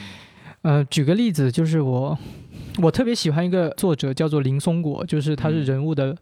[0.63, 2.17] 呃，举个例子，就是我
[2.81, 5.65] 我特别喜欢一个作者叫做林松果，就是他是嗯。
[5.65, 6.17] 人物的、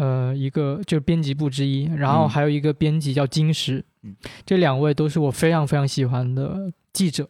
[0.00, 2.28] 呃一个就是编辑部之一，然后嗯。
[2.28, 4.16] 还有一个编辑叫金石，嗯。
[4.46, 7.28] 这两位都是我非常非常喜欢的记者，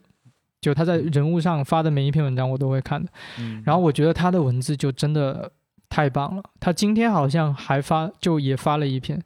[0.60, 5.50] 就他在人物上发的每一篇文章我都会看的，嗯，然后我觉得他的文字就真的
[5.88, 9.20] 太棒了，他今天好像还发就也发了一篇，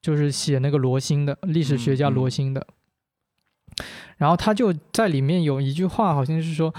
[0.00, 2.64] 就是写那个罗星的历史学家罗星的，
[4.18, 6.72] 然后他就在里面有一句话，好像是说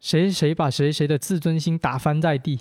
[0.00, 2.60] 谁谁把谁谁的自尊心打翻在地，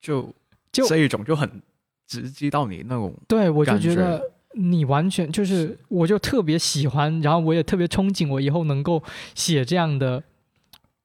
[0.00, 0.32] 就
[0.76, 1.62] 就这一种就很
[2.06, 4.22] 直击到你那种，对我就觉觉得
[4.54, 9.02] 你完全就是，我就特别喜欢，然后我也特别憧憬我以后能够
[9.34, 10.22] 写这样的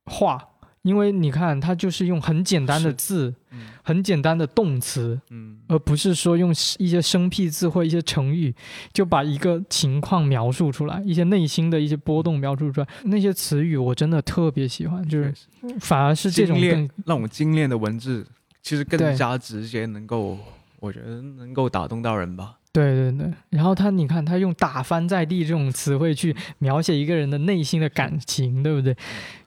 [0.05, 0.41] 话，
[0.83, 5.19] 因为你看他就是用很简单的字，嗯很简单的动词。
[5.29, 8.53] 嗯而不是说用一些生僻字或一些成语
[8.91, 12.87] 就把一个情况描述出来，一些内心的一些波动描述出来。
[13.05, 15.33] 那些词语我真的特别喜欢，就是
[15.79, 18.27] 反而是这种更那种精炼的文字，
[18.61, 20.37] 其实更加直接，能够
[20.79, 22.57] 我觉得能够打动到人吧。
[22.71, 23.33] 对对对。
[23.49, 28.95] 然后他你看他用“打翻在地”这种词汇去描写一个人的内心的感情，对不对？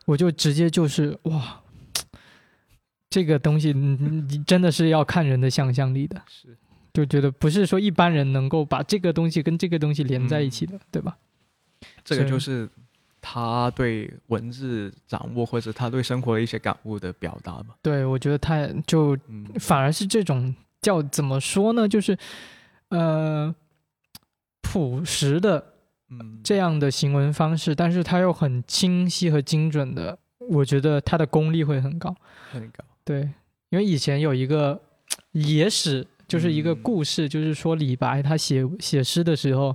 [0.07, 1.61] 我就直接就是哇。
[3.11, 3.73] 这个东西，
[4.45, 6.59] 真的是要看人的想象力的，是，
[6.93, 11.17] 就觉得不是说一般人能够把这个东西跟这个东西连在一起的，对吧？
[12.03, 12.69] 这个就是
[13.27, 17.69] 他对文字掌握或者他对生活的一些感悟的表达吧。
[17.81, 21.89] 对，我觉得他就嗯，反而是这种叫怎么说呢？
[21.89, 22.15] 就是
[22.91, 23.55] 呃
[24.61, 25.73] 朴实的
[26.11, 32.15] 嗯，这样的行文方式，但是他又很清晰和精准的，我觉得他的功力会很高。
[32.53, 32.85] 很高。
[33.05, 33.23] 对，
[33.71, 34.79] 因为以前有一个
[35.33, 39.75] 野史，就是一个嗯故事，就是说李白他写写诗的时候，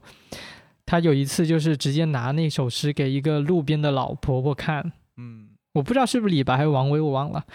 [0.89, 7.45] 他有一次就是直接拿那首诗给一个路边的老婆婆看，嗯我不知道是不是李白还是王维，我忘了。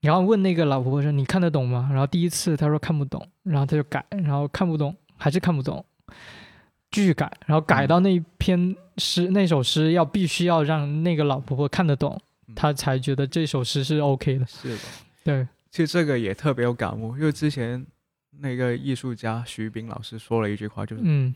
[0.00, 5.84] 然后问那个老婆婆说：“你看得懂吗？”然后第一次她说看不懂，然后她就改，然后看不懂还是看不懂，
[6.90, 14.46] 继续改，然后改到那篇诗、那首诗要必须要让那个老婆婆看得懂，嗯她才觉得这首诗是 OK 的。
[14.46, 14.82] 是的。
[15.22, 17.84] 对，其实这个也特别有感悟，因为之前
[18.38, 21.34] 那个艺术家徐冰老师说了一句话，就是嗯，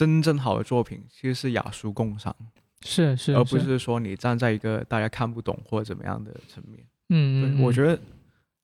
[0.00, 2.34] 真正好的作品其实是雅俗共赏，
[2.80, 3.78] 是是，而不是。
[3.78, 6.82] 说你站在一个大家看不懂或者怎么样的层面。
[7.10, 8.00] 嗯嗯，对，我觉得，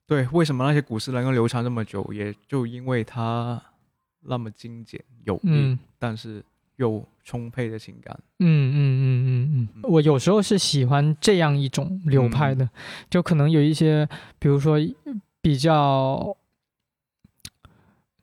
[0.07, 3.63] 对，为什么那些古诗能够流传这么久，也就因为它
[4.21, 5.79] 那么精简有力，嗯。
[5.99, 6.43] 但是
[6.77, 8.19] 又充沛的情感。
[8.39, 12.67] 嗯嗯嗯嗯嗯，我有时候是喜欢这样一种流派的，
[13.11, 14.09] 就可能有一些，
[14.39, 14.79] 比如说
[15.43, 16.35] 比较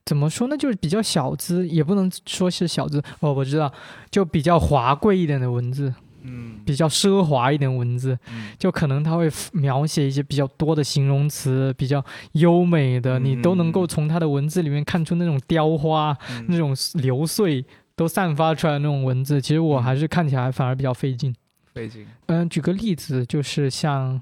[0.04, 3.72] 怎么说呢，就是比较小资，也不能说是小资哦，我知道，
[4.10, 17.64] 就比较华贵一点的文字，嗯比较奢华一点文字，嗯就可能它会描写一些比较多的形容词，比较优美的，你都能够嗯从它的文字里面看出那种雕花、嗯那种流碎
[17.96, 21.34] 都散发出来的那种文字，其实我还是看起来反而比较费劲。
[21.72, 22.06] 费劲。
[22.26, 24.20] 嗯，举个例子，就是像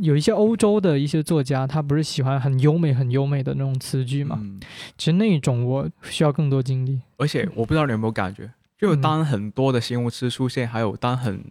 [0.00, 4.38] 有一些欧洲的一些作家，他不是喜欢很优美、很优美的那种词句嘛？
[4.40, 4.60] 嗯，
[4.96, 7.00] 其实那一种我需要更多精力。
[7.16, 11.44] 而且我不知道你有没有感觉，就嗯当很多的形容词出现，还有当很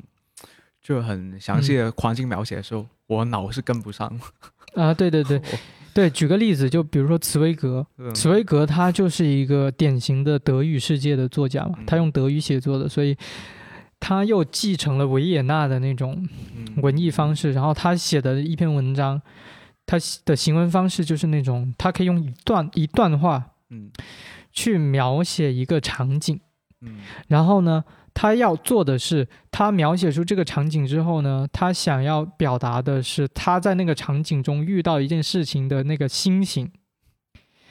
[0.81, 4.11] 就很详细的环境描写的时候，我脑是跟不上。
[4.75, 5.41] 啊，对对对
[5.93, 13.17] 对，举个例子，就比如说茨威格，嗯茨威格他就是一个典型的德语世界的作家嘛，嗯他用德语写作的，所以
[13.99, 16.81] 他又继承了维也纳的那种嗯。
[16.81, 19.21] 文艺方式，然后他写的一篇文章，
[19.85, 23.91] 他的行文方式就是那种，他可以用一段一段话嗯。
[24.51, 26.39] 去描写一个场景，
[26.81, 27.01] 嗯。
[27.27, 27.83] 然后呢，
[28.13, 36.71] 他要做的是，他描写出这个场景之后呢，他想要表达的是他在那个场景中遇到一件事情的那个心情。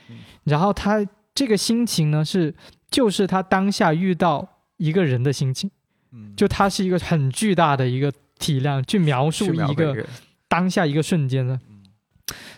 [0.08, 1.04] 嗯，然后他
[1.34, 2.54] 这个心情呢是
[2.90, 5.70] 就是他当下遇到一个人的心情，
[6.12, 10.06] 嗯，就它是一个很巨大的一个体量去描述一个
[10.48, 11.54] 当下一个瞬间的。
[11.68, 11.76] 嗯。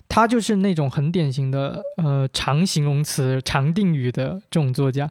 [0.08, 5.08] 他就是那种很典型的呃长形容词、长定语的这种作家，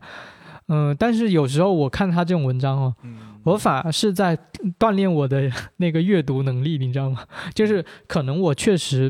[0.68, 4.38] 嗯、但是有时候我看他这种文章哦，嗯，我反而是在
[4.78, 7.24] 锻炼我的那个阅读能力，你知道吗？
[7.56, 9.10] 就是可能我确实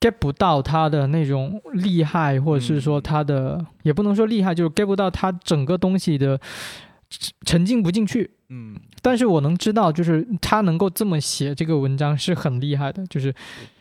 [0.00, 6.40] get 不到他的那种厉害，或者是说他的、也不能说厉害，就是 get 不到他整个东西的
[7.10, 8.30] 沉沉浸不进去。
[8.48, 13.34] 嗯但是我能知道，就是他能够这么写这个文章是很厉害的，就是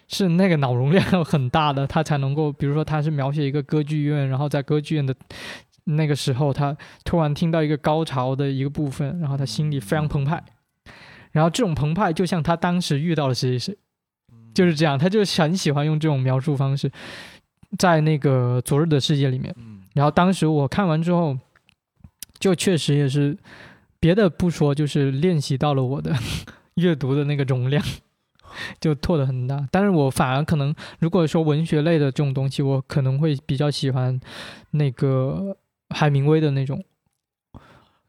[0.07, 5.13] 是那个脑容量 很大的，他才能够，比如说他是描写一个歌剧院，然后在歌剧院的
[5.86, 10.43] 那个时候，他突然听到一个高潮的一个部分，然后他心里非常澎湃，
[11.32, 13.77] 然后这种澎湃就像他当时遇到了谁谁谁，
[14.53, 16.91] 就是这样，他就很喜欢用这种描述方式，
[17.77, 19.53] 在那个《昨日的世界》里面。
[19.57, 21.36] 嗯然后当时我看完之后，
[22.40, 23.38] 就确实也是
[24.00, 26.16] 别的不说，就是练习到了我的
[26.76, 27.84] 阅读的那个容量，
[28.80, 29.68] 就拓得很大。
[29.72, 34.20] 但是我反而可能，如果说文学类的这种东西，我可能会比较喜欢
[34.72, 35.58] 那个
[35.90, 36.82] 海明威的那种，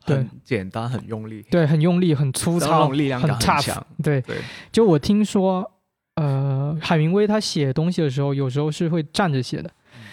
[0.07, 3.87] 对很简单，很用力，对，很用力、很粗糙力量感很强。
[4.03, 4.37] 对，对，
[4.71, 5.73] 就我听说，
[6.15, 9.71] 呃，海明威他写东西的时候，有时候是会站着写的，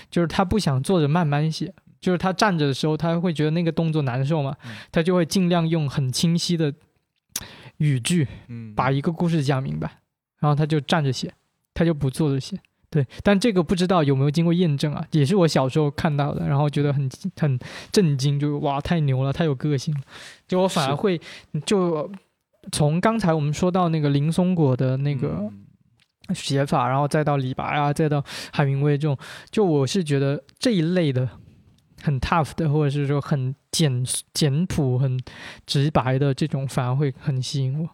[0.09, 6.73] 就是他不想坐着慢慢写，就是他站着的时候，他会觉得那个动作难受嘛嗯，他就会尽量用很清晰的
[7.77, 9.99] 语句嗯，把一个故事讲明白，
[10.39, 11.33] 然后他就站着写，
[11.73, 12.57] 他就不坐着写。
[12.89, 17.59] 对，但这个不知道有没有经过验证啊，也是我小时候看到的，然后觉得很很
[17.91, 19.99] 震惊，就哇太牛了，太有个性了。
[20.47, 21.19] 就我反而会
[21.65, 22.09] 就
[22.71, 25.51] 从刚才我们说到那个林松果的那个
[26.29, 28.23] 嗯写法，然后再到李白啊，再到
[28.53, 29.17] 海明威这种，
[29.51, 31.29] 就我是觉得这一类的
[32.07, 34.01] 很 tough 的，或者是说很简
[34.33, 35.19] 简朴、很
[35.65, 37.89] 直白的这种，反而会很吸引我。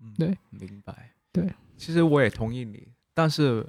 [0.00, 1.10] 嗯对，明白。
[1.30, 3.66] 对，其实我也同意你，但是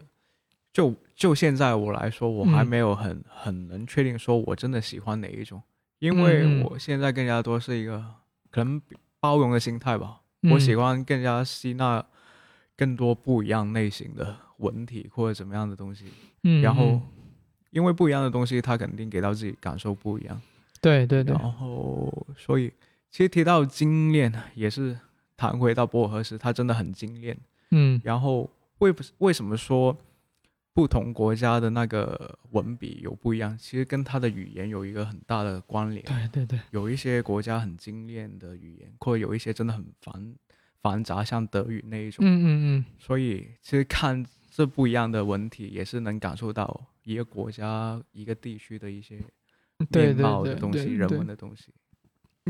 [0.72, 5.62] 就就现在我来说，我还嗯没有很、很能确定说我真的喜欢哪一种，
[6.00, 8.02] 因为我现在更加多是一个
[8.50, 8.82] 可能
[9.20, 10.22] 包容的心态吧。
[10.50, 12.06] 我喜欢，更加吸纳
[12.78, 16.06] 更多不一样类型的文体或者怎么样的东西，
[16.44, 17.02] 嗯，然后嗯
[17.72, 20.42] 因为不一样的东西，他肯定给到自己感受不一样。
[20.82, 22.72] 对对对，然后，所以
[23.12, 24.98] 其实提到精炼，也是
[25.36, 27.38] 谈回到博尔赫斯，他真的很精炼。
[27.72, 28.50] 嗯然后
[28.80, 29.96] 为不为什么说
[30.74, 33.58] 不同国家的那个文笔有不一样？
[33.58, 36.02] 其实跟他的语言有一个很大的关联。
[36.06, 40.34] 对对对，有一些国家很精炼的语言，或者有一些真的很繁
[40.82, 42.24] 繁杂，像德语那一种。
[42.26, 42.48] 嗯嗯
[42.78, 44.26] 嗯所以其实看
[44.60, 51.68] 这不一样的文体，也是能感受到一个国家、一个地区的一些面对对貌的东西、人对对文的东西。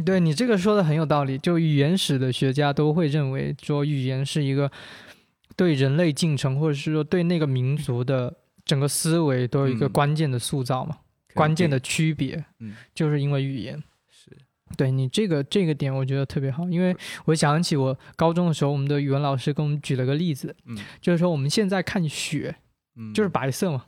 [0.03, 4.71] 对你这个说的很有道理，就语言史的学家都会认为说语言是一个
[5.55, 8.35] 对人类进程，或者是说对那个民族的
[8.65, 10.97] 整个思维都有一个嗯关键的塑造嘛，
[11.35, 13.79] 关键的区别，嗯就是因为语言。
[14.69, 16.95] 是对你这个这个点，我觉得特别好，因为
[17.25, 20.77] 我想起我高中的时候，我们的语文老师给我们举了个例子，嗯。
[21.01, 22.55] 就是说我们现在看雪
[22.95, 23.85] 嗯，就是白色嘛，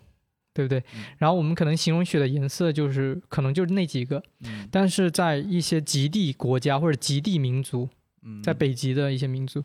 [0.53, 1.03] 对不对嗯？
[1.17, 4.67] 然后我们可能形容雪的颜色就是可能就是那几个，嗯。
[4.71, 7.87] 但是在一些极地国家或者极地民族，
[8.23, 8.41] 嗯。
[8.41, 9.63] 在北极的一些民族，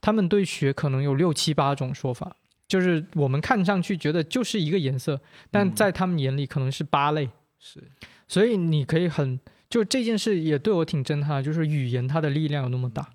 [0.00, 2.36] 他们对雪可能有六七八种说法，
[2.66, 5.74] 就是我们看上去觉得就是一个颜色，但嗯。
[5.74, 7.82] 在他们眼里可能是八类，是。
[8.26, 9.38] 所以你可以很
[9.74, 13.10] 就这件事也对我挺震撼，就是语言它的力量有那么大。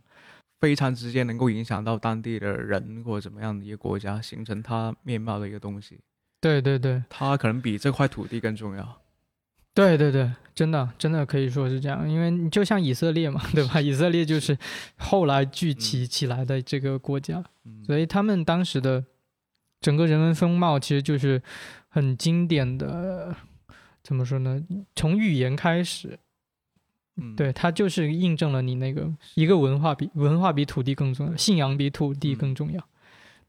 [0.60, 5.97] 非常直接能够影响到当地的人或者怎么样的一个国家，形成它面貌的一个东西。
[6.41, 9.01] 对对对它可能比这块土地更重要。
[9.74, 13.80] 对对对，真的真的可以说是这样，因为你就像以色列嘛， 对吧？
[13.80, 14.57] 以色列就是
[14.97, 19.01] 后来聚集起来的这个国家，嗯，所以他们当时的
[19.80, 21.41] 整个人文风貌其实就是
[21.88, 23.34] 很经典的，
[24.03, 24.62] 怎么说呢？
[24.93, 26.20] 从语言开始，
[27.22, 32.84] 嗯对，它就是印证了你那个一个文化比文化比土地更重要，信仰比土地更重要。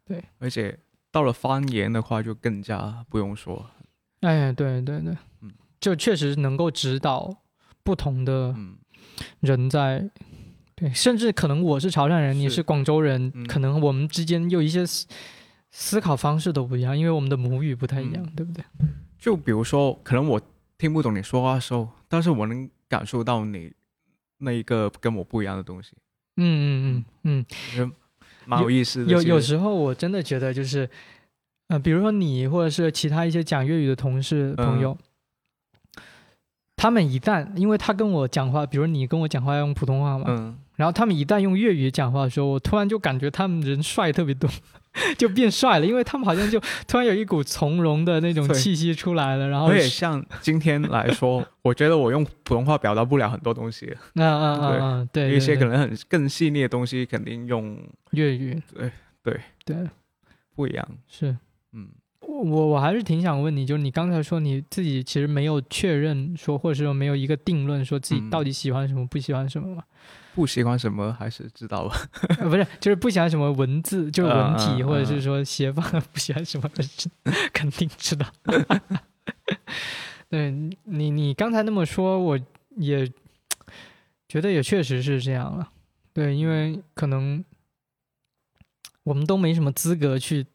[0.07, 0.79] 对而且
[1.11, 3.71] 到了方言的话，就更加不用说。
[4.21, 5.51] 哎，对对对嗯，
[5.81, 7.43] 就确实能够指导
[7.83, 8.77] 不同的嗯
[9.41, 10.11] 人在。
[10.75, 15.07] 对，甚至可能我是潮汕人，你是是广州人，嗯可能我们之间有一些思
[15.71, 18.65] 思考方式都不一样，因为我们的母语不太一样，嗯对不对？
[19.19, 20.41] 就比如说，可能我
[20.79, 23.73] 听不懂你说话的时候，但是我能感受到你
[24.39, 25.93] 那一个跟我不一样的东西，
[26.37, 26.43] 嗯
[26.93, 27.47] 嗯嗯
[27.79, 27.93] 嗯
[28.45, 29.13] 蛮有意思嗯，的。
[29.13, 30.91] 有有时候我真的觉得就是，
[31.69, 34.99] 呃，比如说你或者是其他一些讲粤语的同事朋嗯友。
[36.81, 44.49] 他们一旦，因为他跟我讲话，比如你跟我讲话要用普通话嘛，嗯，然后他们一旦用粤语讲话的时候，我突然就感觉他们人帅特别多，
[45.19, 46.59] 就变帅了，因为他们好像就
[46.89, 57.79] 突然有一股从容的那种气息出来了，然后而且像今天来说， 我觉得我用普通话表达不了很多东西，嗯嗯嗯嗯，对，对一些可能很更细腻的东西，肯定用
[58.13, 58.91] 粤语，对
[59.23, 59.41] 对。
[59.67, 59.77] 对。
[60.57, 60.89] 不一样。
[61.07, 61.37] 是。
[61.73, 61.89] 嗯
[62.41, 69.85] 我我我还是挺想问你，就是你刚才说你自己其实没有确认说，或者是说没有一个定论，说自己嗯到底喜欢什么，不喜欢什么嘛？
[70.35, 71.97] 不喜欢什么还是知道吧？
[72.39, 75.83] 呃，不是，就是不喜欢什么文字，就是文体，或者是说写法，
[76.13, 77.11] 不喜欢什么，是
[77.53, 78.27] 肯定知道。
[80.29, 80.51] 对
[80.85, 82.39] 你，你刚才那么说，我
[82.77, 83.11] 也
[84.29, 85.69] 觉得也确实是这样了。
[86.13, 87.45] 对，因为可能
[89.03, 90.47] 我们都没什么资格去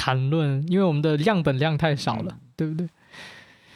[0.00, 2.40] 谈论，因为我们的样本量太少了，嗯。
[2.56, 2.88] 对不对？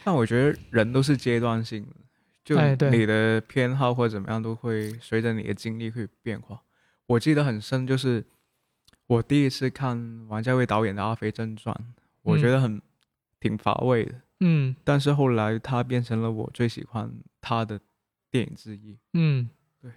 [0.03, 1.95] 但我觉得人都是阶段性的，
[2.43, 2.55] 就
[2.89, 6.61] 你的偏好或者怎么样都会随着你的经历会变化。
[7.05, 8.25] 我记得很深，就是
[9.05, 11.75] 我第一次看王家卫导演的《阿飞正传》，
[12.23, 12.81] 我觉得很、
[13.39, 14.75] 挺乏味的，嗯。
[14.83, 17.79] 但是后来他变成了我最喜欢他的
[18.31, 19.47] 电影之一，嗯。
[19.79, 19.91] 对。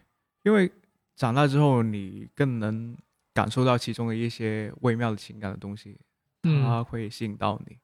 [0.45, 0.71] 因为
[1.17, 2.97] 长大之后你更能
[3.35, 5.99] 感受到其中的一些微妙的情感的东西，
[6.43, 7.77] 它嗯会吸引到你，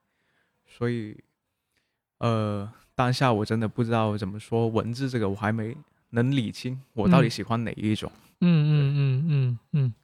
[0.66, 1.16] 所以，
[2.18, 5.76] 呃，当下我真的不知道怎么说文字这个，我还没
[6.10, 8.10] 能理清我到底嗯喜欢哪一种。
[8.40, 9.94] 嗯嗯嗯嗯嗯。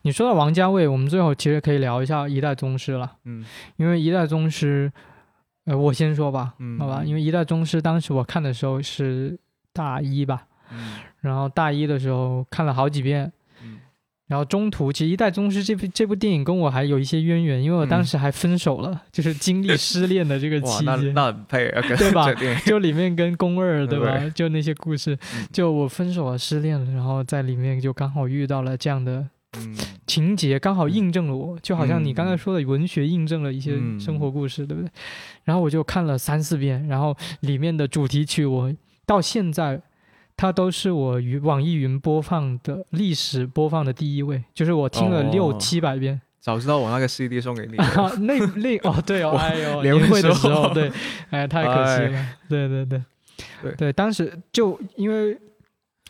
[0.00, 3.16] 你说到王家卫，我们最后其实可以聊一下《一代宗师》了。
[3.24, 3.44] 嗯
[3.76, 4.90] 因为《一代宗师》，
[5.70, 9.38] 呃，我先说吧，嗯好吧，因为《一代宗师》当时我看的时候是
[9.74, 13.32] 大一吧，嗯然后大一的时候看了好几遍，嗯
[14.28, 21.14] 然后中途其实《一代宗师》这部这部电影跟我还有一些渊源，因为我当嗯时还分手了， 就是经历失恋的这个 期间。
[21.14, 22.32] 那很配啊，跟对吧？
[22.66, 24.18] 就里面跟宫二对吧？
[24.18, 24.30] 对。
[24.32, 25.46] 就那些故事，嗯。
[25.50, 29.26] 就我分手了，失恋了，然后在里面就刚好遇到了这样的
[29.56, 29.74] 嗯。
[30.06, 33.98] 情节刚好印证了我，就好像你刚才嗯说的文学印证了一些嗯。
[33.98, 34.90] 生活故事，对不对？
[35.44, 38.70] 然后我就看了三四遍，然后里面的主题曲我
[39.06, 39.80] 到现在
[40.38, 46.18] 它都是我云网易云播放的历史播放的第一位，就是我听了六哦七百遍。
[46.40, 47.76] 早知道我那个 CD 送给你。
[47.98, 50.90] 啊，那那哦对哦， 哎呦，年年会的时候对，
[51.30, 53.02] 哎太可惜了，对对对。
[53.60, 53.72] 对。
[53.72, 55.36] 对，当时就因为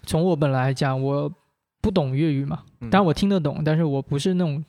[0.04, 1.32] 从我本来讲我
[1.80, 2.90] 不懂粤语嘛，嗯。
[2.90, 4.62] 当然我听得懂，但是我不是那种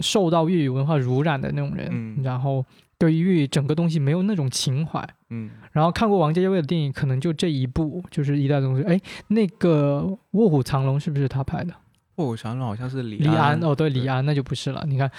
[0.00, 2.22] 受到粤语文化濡染的那种人，嗯。
[2.22, 2.64] 然后
[2.98, 5.06] 对于整个东西没有那种情怀。
[5.30, 8.84] 嗯然后看过王家卫的电影，可能就这一部，就是《一代宗师》。
[8.86, 11.74] 哎，那个《卧虎藏龙》是不是他拍的？
[12.16, 14.84] 卧虎藏龙好像是李李安安哦，对，李安那就不是了。
[14.86, 15.10] 你看，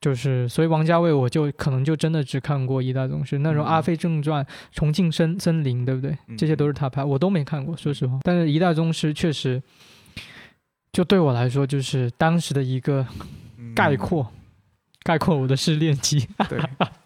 [0.00, 6.16] 就是所以王家卫我就可能就真的只看过《一代宗师》，那时候《嗯阿飞正传》重庆森森林》，对不对？
[6.28, 8.18] 嗯这些都是他拍，我都没看过，说实话。
[8.22, 9.62] 但是《一代宗师》确实，
[10.90, 13.06] 就对我来说，就是当时的一个
[13.58, 14.32] 嗯概括，
[15.02, 16.26] 概括我的失恋期。
[16.48, 16.58] 对，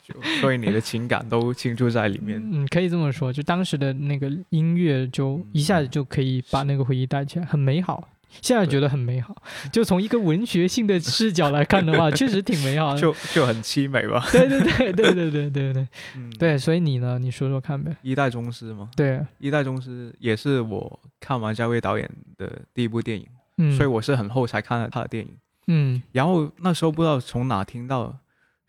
[0.03, 2.40] 就所以你的情感都倾注在里面。
[2.53, 8.09] 嗯，可以这么说，就当时的那个音乐，就嗯一下子就可以把那个回忆带起来，很美好。
[8.40, 9.36] 现在觉得很美好，
[9.70, 12.99] 就从一个文学性的视角来看的话， 确实挺美好的。
[12.99, 14.24] 就就很凄美吧。
[14.32, 17.18] 对对对对对对对对嗯，对，所以你呢？
[17.18, 17.95] 你说说看呗。
[18.01, 23.26] 一代宗师吗，对，一代宗师也是我看王家卫导演的第一部电影，
[23.59, 25.30] 嗯，所以我是很后才看了他的电影。
[25.66, 28.16] 嗯然后那时候不知道从哪听到，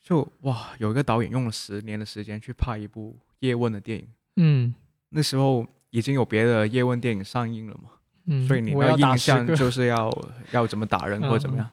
[0.01, 4.07] 就哇，有一个导演用了十年的时间去拍一部叶问的电影。
[4.37, 4.73] 嗯
[5.09, 7.89] 那时候已经有别的叶问电影上映了嘛，
[8.25, 9.45] 嗯，所以你的印象。
[9.45, 10.11] 就是要
[10.51, 11.69] 要怎么打人或者怎么样。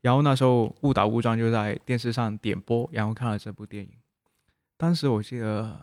[0.00, 3.90] 然后那时候误打误撞就在电视上点播，然后看了这部电影。
[4.76, 5.80] 当时我记得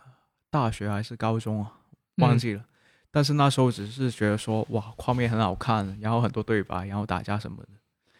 [0.48, 1.72] 大学还是高中啊，
[2.16, 2.64] 忘记了。
[3.10, 7.68] 但是那时候只是觉得说，哇，画面很好看，然后很多对白，然后打架什么的，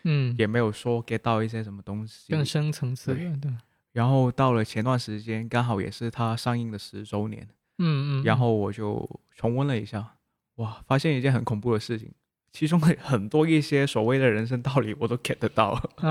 [0.04, 2.32] 嗯，也没有说 get 到一些什么东西。
[2.32, 3.30] 更深层次的，对。
[3.40, 3.52] 对，
[3.92, 7.46] 然后到了前段时间，刚好也是它上映的十周年，
[7.78, 10.14] 嗯嗯，然后我就重温了一下，
[10.56, 12.10] 哇，发现一件很恐怖的事情，
[12.52, 16.10] 其中的很多一些所谓的人生道理我都 get 得到，啊，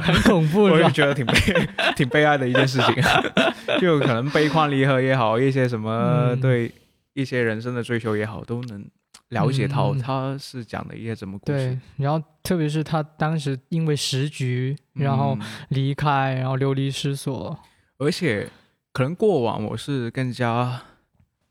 [0.00, 0.78] 很恐怖我？
[0.82, 1.34] 就觉得挺悲
[1.96, 2.94] 挺悲哀的一件事情，
[3.80, 6.40] 就可能悲欢离合也好，一些什么嗯。
[6.40, 6.70] 对
[7.14, 8.86] 一些人生的追求也好，都能
[9.28, 17.58] 了解到他是讲的一些什么故事对，，然后特别是他当时因为时局，然后嗯离开，然后流离失所。
[17.98, 18.48] 而且
[18.92, 20.82] 可能过往我是更加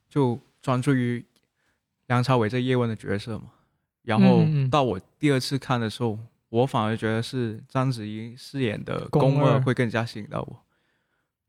[0.09, 1.23] 就专注于
[2.07, 3.51] 梁朝伟这叶问的角色嘛，
[4.03, 6.17] 然后到我第二次看的时候，
[6.49, 10.63] 我反而觉得是章子怡饰演的宫二会更加吸引到我。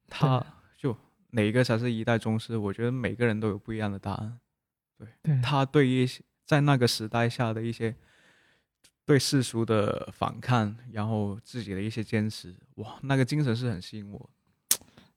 [0.09, 0.45] 他
[0.77, 0.97] 就
[1.31, 2.57] 哪一个才是一代宗师？
[2.57, 4.39] 我觉得每个人都有不一样的答案。
[5.23, 7.95] 对，他对一些在那个时代下的一些
[9.05, 14.31] 对世俗的反抗，然后自己的一些坚持，哇，那个精神是很吸引我。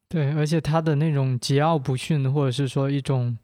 [0.07, 3.37] 对，而且他的那种桀骜不驯，或者是说一种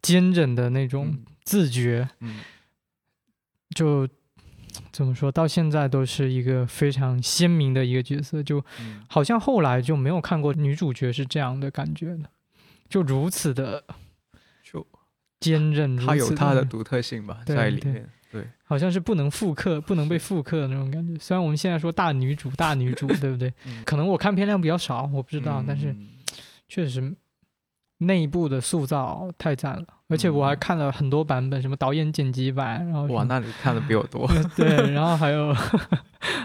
[0.00, 1.24] 坚韧的那种嗯。
[1.44, 2.40] 自觉，嗯，
[3.76, 4.08] 就
[4.90, 9.04] 怎么说到现在都是一个非常鲜明的一个角色，就嗯。
[9.10, 12.30] 好像后来就没有看过女主角是这样的感觉的，
[12.88, 13.94] 就如此的就
[15.52, 18.08] 坚韧，它有它的独特性吧，在里面。
[18.30, 21.16] 对，好像是不能复刻、 不能被复刻的那种感觉。
[21.20, 23.52] 虽然我们现在说大女主、大女主，对不对？
[23.66, 26.08] 嗯可能我看片量比较少，我不知道，但是嗯
[26.68, 27.14] 确实
[27.98, 29.84] 内部的塑造太赞了。
[30.08, 34.28] 而且我还嗯看了很多版本，什么导演剪辑版，然后哇，那你看的比我多。
[34.56, 35.54] 对，然后还有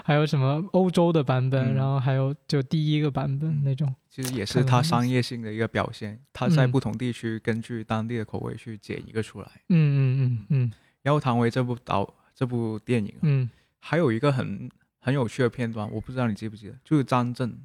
[0.03, 3.93] 还有什么欧洲的版本，嗯然后还有就第一个版本嗯那种。
[4.09, 9.47] 其实也是它了很多商业性的一个表现，它在嗯不同地区根据当地的口味去剪一个出来。
[9.69, 13.49] 嗯嗯嗯嗯然后唐维这部导这部电影啊，嗯
[13.79, 17.57] 还有一个很很有趣的片段，我不知道你记不记得，就是张震，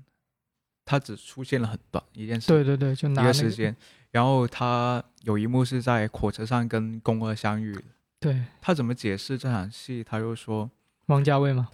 [0.85, 3.75] 他只出现了很短一件事，对对对，就拿、一那个、个时间，
[4.13, 7.83] 然后他有一幕是在火车上跟宫二相遇的，
[8.21, 10.05] 对他怎么解释这场戏？
[10.05, 10.71] 他就说，
[11.07, 11.69] 王家卫嘛，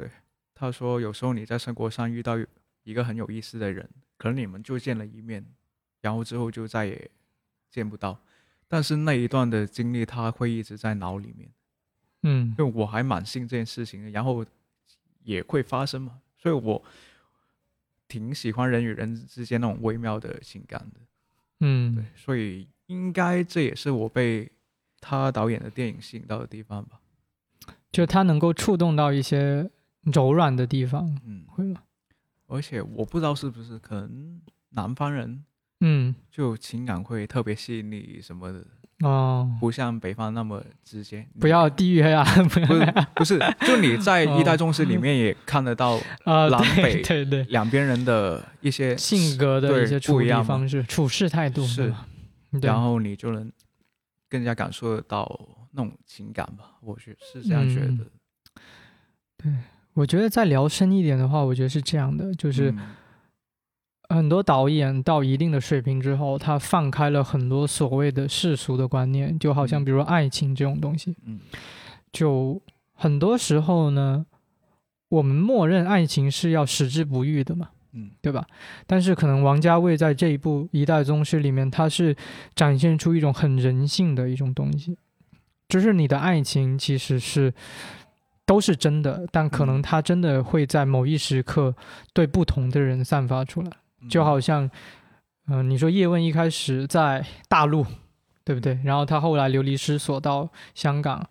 [0.55, 2.39] 他说有时候你在生活上遇到
[2.85, 3.89] 一个很有意思的人，
[4.21, 5.43] 可能你们就见了一面，
[6.03, 7.11] 然后之后就再也
[7.71, 8.21] 见不到，
[8.69, 11.49] 但是那一段的经历他会一直在脑里面。
[12.23, 14.45] 嗯因为我还蛮信这件事情的，然后
[15.23, 16.85] 也会发生嘛，所以我
[18.09, 21.01] 挺喜欢人与人之间那种微妙的情感的，
[21.61, 24.53] 嗯对嗯，所以应该这也是我被
[25.01, 27.01] 他导演的电影吸引到的地方吧。
[27.91, 29.71] 就他能够触动到一些
[30.03, 31.83] 柔软的地方，嗯，会吗？
[32.51, 34.41] 而且我不知道是不是可能
[34.71, 35.45] 南方人
[35.81, 36.15] 嗯。
[36.31, 38.65] 就情感会特别细腻什么的，
[39.07, 41.27] 哦，不像北方那么直接。
[41.41, 44.39] 不要地域黑暗，不要不是不 是，就你在哦。
[44.41, 51.93] 一代宗师里面也看得到啊， 南对北对对，两边人的一些性格的一些处理方式、处事态度是
[52.63, 53.51] 然后你就能
[54.29, 55.27] 更加感受得到
[55.73, 57.99] 那种情感吧，我觉是这样觉嗯。
[57.99, 58.07] 得。
[59.95, 62.79] 我觉得再聊深一点的话，我觉得是这样的，就是嗯。
[64.13, 69.85] 很多导演到一定的水平之后，他放开了很多所谓的世俗的观念，就好像嗯。
[69.85, 71.39] 比如说爱情这种东西，嗯。
[72.13, 72.61] 就
[72.93, 74.27] 很多时候呢，
[75.11, 78.11] 我们默认爱情是要矢志不渝的嘛，嗯。
[78.21, 78.45] 对吧？
[78.85, 82.17] 但是可能王家卫在这一部《一代宗师》里面，他是
[82.57, 84.99] 展现出一种很人性的一种东西，
[85.69, 87.55] 就是你的爱情其实是
[88.51, 89.83] 都是真的，但可能嗯。
[89.83, 91.73] 它真的会在某一时刻
[92.13, 93.71] 对不同的人散发出来，
[94.09, 94.69] 就好像，
[95.47, 97.87] 嗯、你说叶问一开始在大陆，
[98.45, 98.77] 对不对？
[98.83, 101.25] 然后他后来流离失所到香港，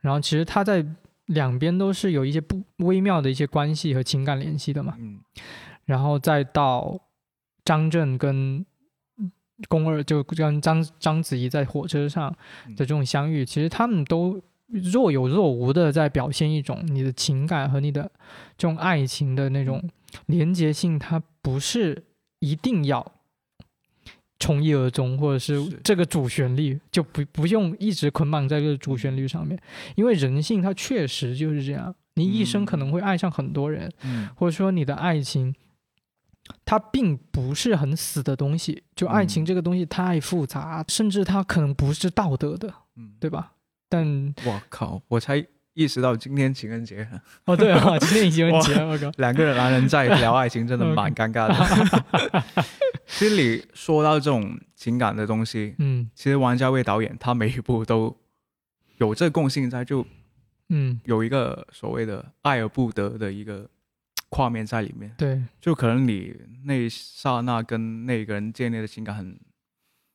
[0.00, 0.82] 然后其实他在
[1.26, 4.94] 两边都是有一些不微妙的一些关系和情感联系的嘛。
[4.98, 5.20] 嗯。
[5.84, 6.98] 然后再到
[7.66, 8.64] 张震跟
[9.68, 12.34] 宫二，就跟章章子怡在火车上
[12.66, 12.74] 嗯。
[12.74, 14.40] 的这种相遇，其实他们都
[14.72, 18.02] 若有若无的在表现一种你的情感和你的
[18.56, 19.88] 这种爱情的那种
[20.26, 22.04] 连结性，它不是
[22.40, 23.12] 一定要。
[24.38, 29.56] 从一而终，或者是是这个主旋律就不不用一直捆绑在这个主旋律上面，
[29.94, 35.54] 因为人性它确实就是这样，你一生可能会爱上很多人，嗯或者说你的爱情，
[36.64, 38.82] 它并不是很死的东西。
[38.96, 43.52] 就爱情嗯这个东西太复杂，甚至它可能不是道德的，嗯，对吧？
[43.92, 45.44] 但我靠，我才
[45.74, 47.06] 意识到今天情人节，
[47.44, 52.64] 哦，对啊， 今天已经结了，我靠，两个男人在聊爱情，真的 蛮尴尬的。
[53.06, 56.10] 其实你说到这种情感的东西，嗯。
[56.14, 58.16] 其实王家卫导演他每一部都
[58.96, 60.06] 有这共性在，就
[60.70, 63.68] 嗯，有一个所谓的爱而不得的一个
[64.30, 65.14] 画面在里面。
[65.18, 69.38] 对，就可能你那一刹那跟那个人建立的情感很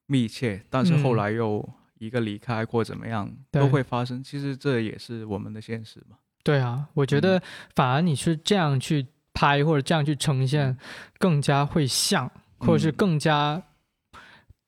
[0.07, 1.17] 密切，但是后嗯。
[1.17, 1.69] 来又
[1.99, 4.24] 一个离开或怎么样、都会发生。
[4.24, 6.18] 其实这也是我们的现实嘛。
[6.44, 7.41] 对啊，我觉嗯得
[7.76, 10.78] 反而你是这样去拍或者这样去呈现，
[11.19, 13.61] 更加会像，或者是嗯更加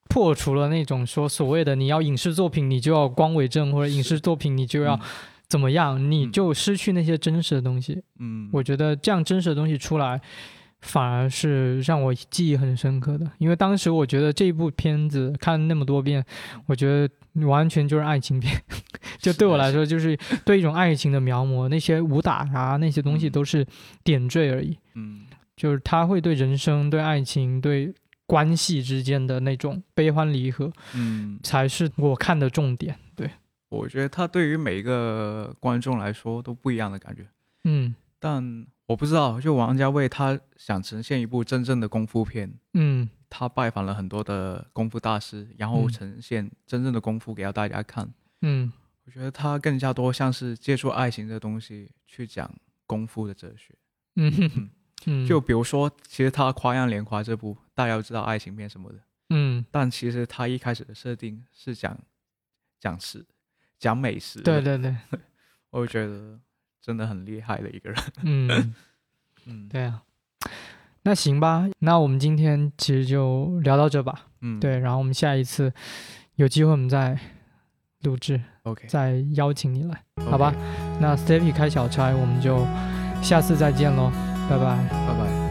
[0.10, 5.02] 破除了那种说所谓的你要影视作品你就要光伟正，或者影视作品你就要嗯
[5.48, 8.04] 怎么样，你嗯就失去那些真实的东西。
[8.20, 10.20] 嗯，我觉得这样真实的东西出来，
[10.82, 13.30] 反而是让我记忆很深刻的。
[13.38, 16.24] 因为当时我觉得这一部片子看那么多遍，
[16.68, 18.62] 我觉得完全就是爱情片，
[19.20, 21.68] 就对我来说就是对一种爱情的描摹。
[21.70, 23.66] 那些武打啊，那些东西嗯都是
[24.04, 24.78] 点缀而已。
[24.96, 25.22] 嗯
[25.56, 27.94] 就是他会对人生、对爱情、对
[28.26, 32.98] 关系之间的那种悲欢离合，嗯，才是我看的重点。
[33.14, 33.30] 对，
[33.68, 37.26] 我觉得他对于每一个观众来说都不一样的感觉。
[37.66, 48.12] 嗯但我不知道，就王家卫他想呈现一部真正的功夫片，嗯他拜访了很多的功夫大师，然后嗯呈现真正的功夫给到大家看。
[48.42, 48.74] 嗯
[49.06, 52.52] 我觉得他更加多像是借助爱情这东西去讲
[52.88, 53.76] 功夫的哲学。
[54.16, 54.70] 嗯哼
[55.06, 59.00] 嗯，就比如说，其实他《花样年华》这部，大家都知道爱情片什么的，
[59.30, 61.96] 嗯，但其实他一开始的设定是讲
[62.80, 63.24] 讲吃、
[63.78, 64.42] 讲美食。
[64.42, 64.96] 对，对对，
[65.70, 66.40] 我觉得
[66.82, 68.04] 真的很厉害的一个人。
[68.24, 68.76] 嗯。
[69.46, 70.04] 嗯，对啊，
[71.04, 74.28] 那行吧，那我们今天其实就聊到这吧。
[74.42, 75.74] 嗯，对，然后我们下一次
[76.36, 77.18] 有机会我们再
[78.02, 80.54] 录制，，OK，再邀请你来，好吧？
[81.00, 82.68] 那 Stevie 开小差，我们就
[83.24, 84.12] 下次再见喽，
[84.50, 84.78] 拜拜。
[84.90, 85.49] 拜拜。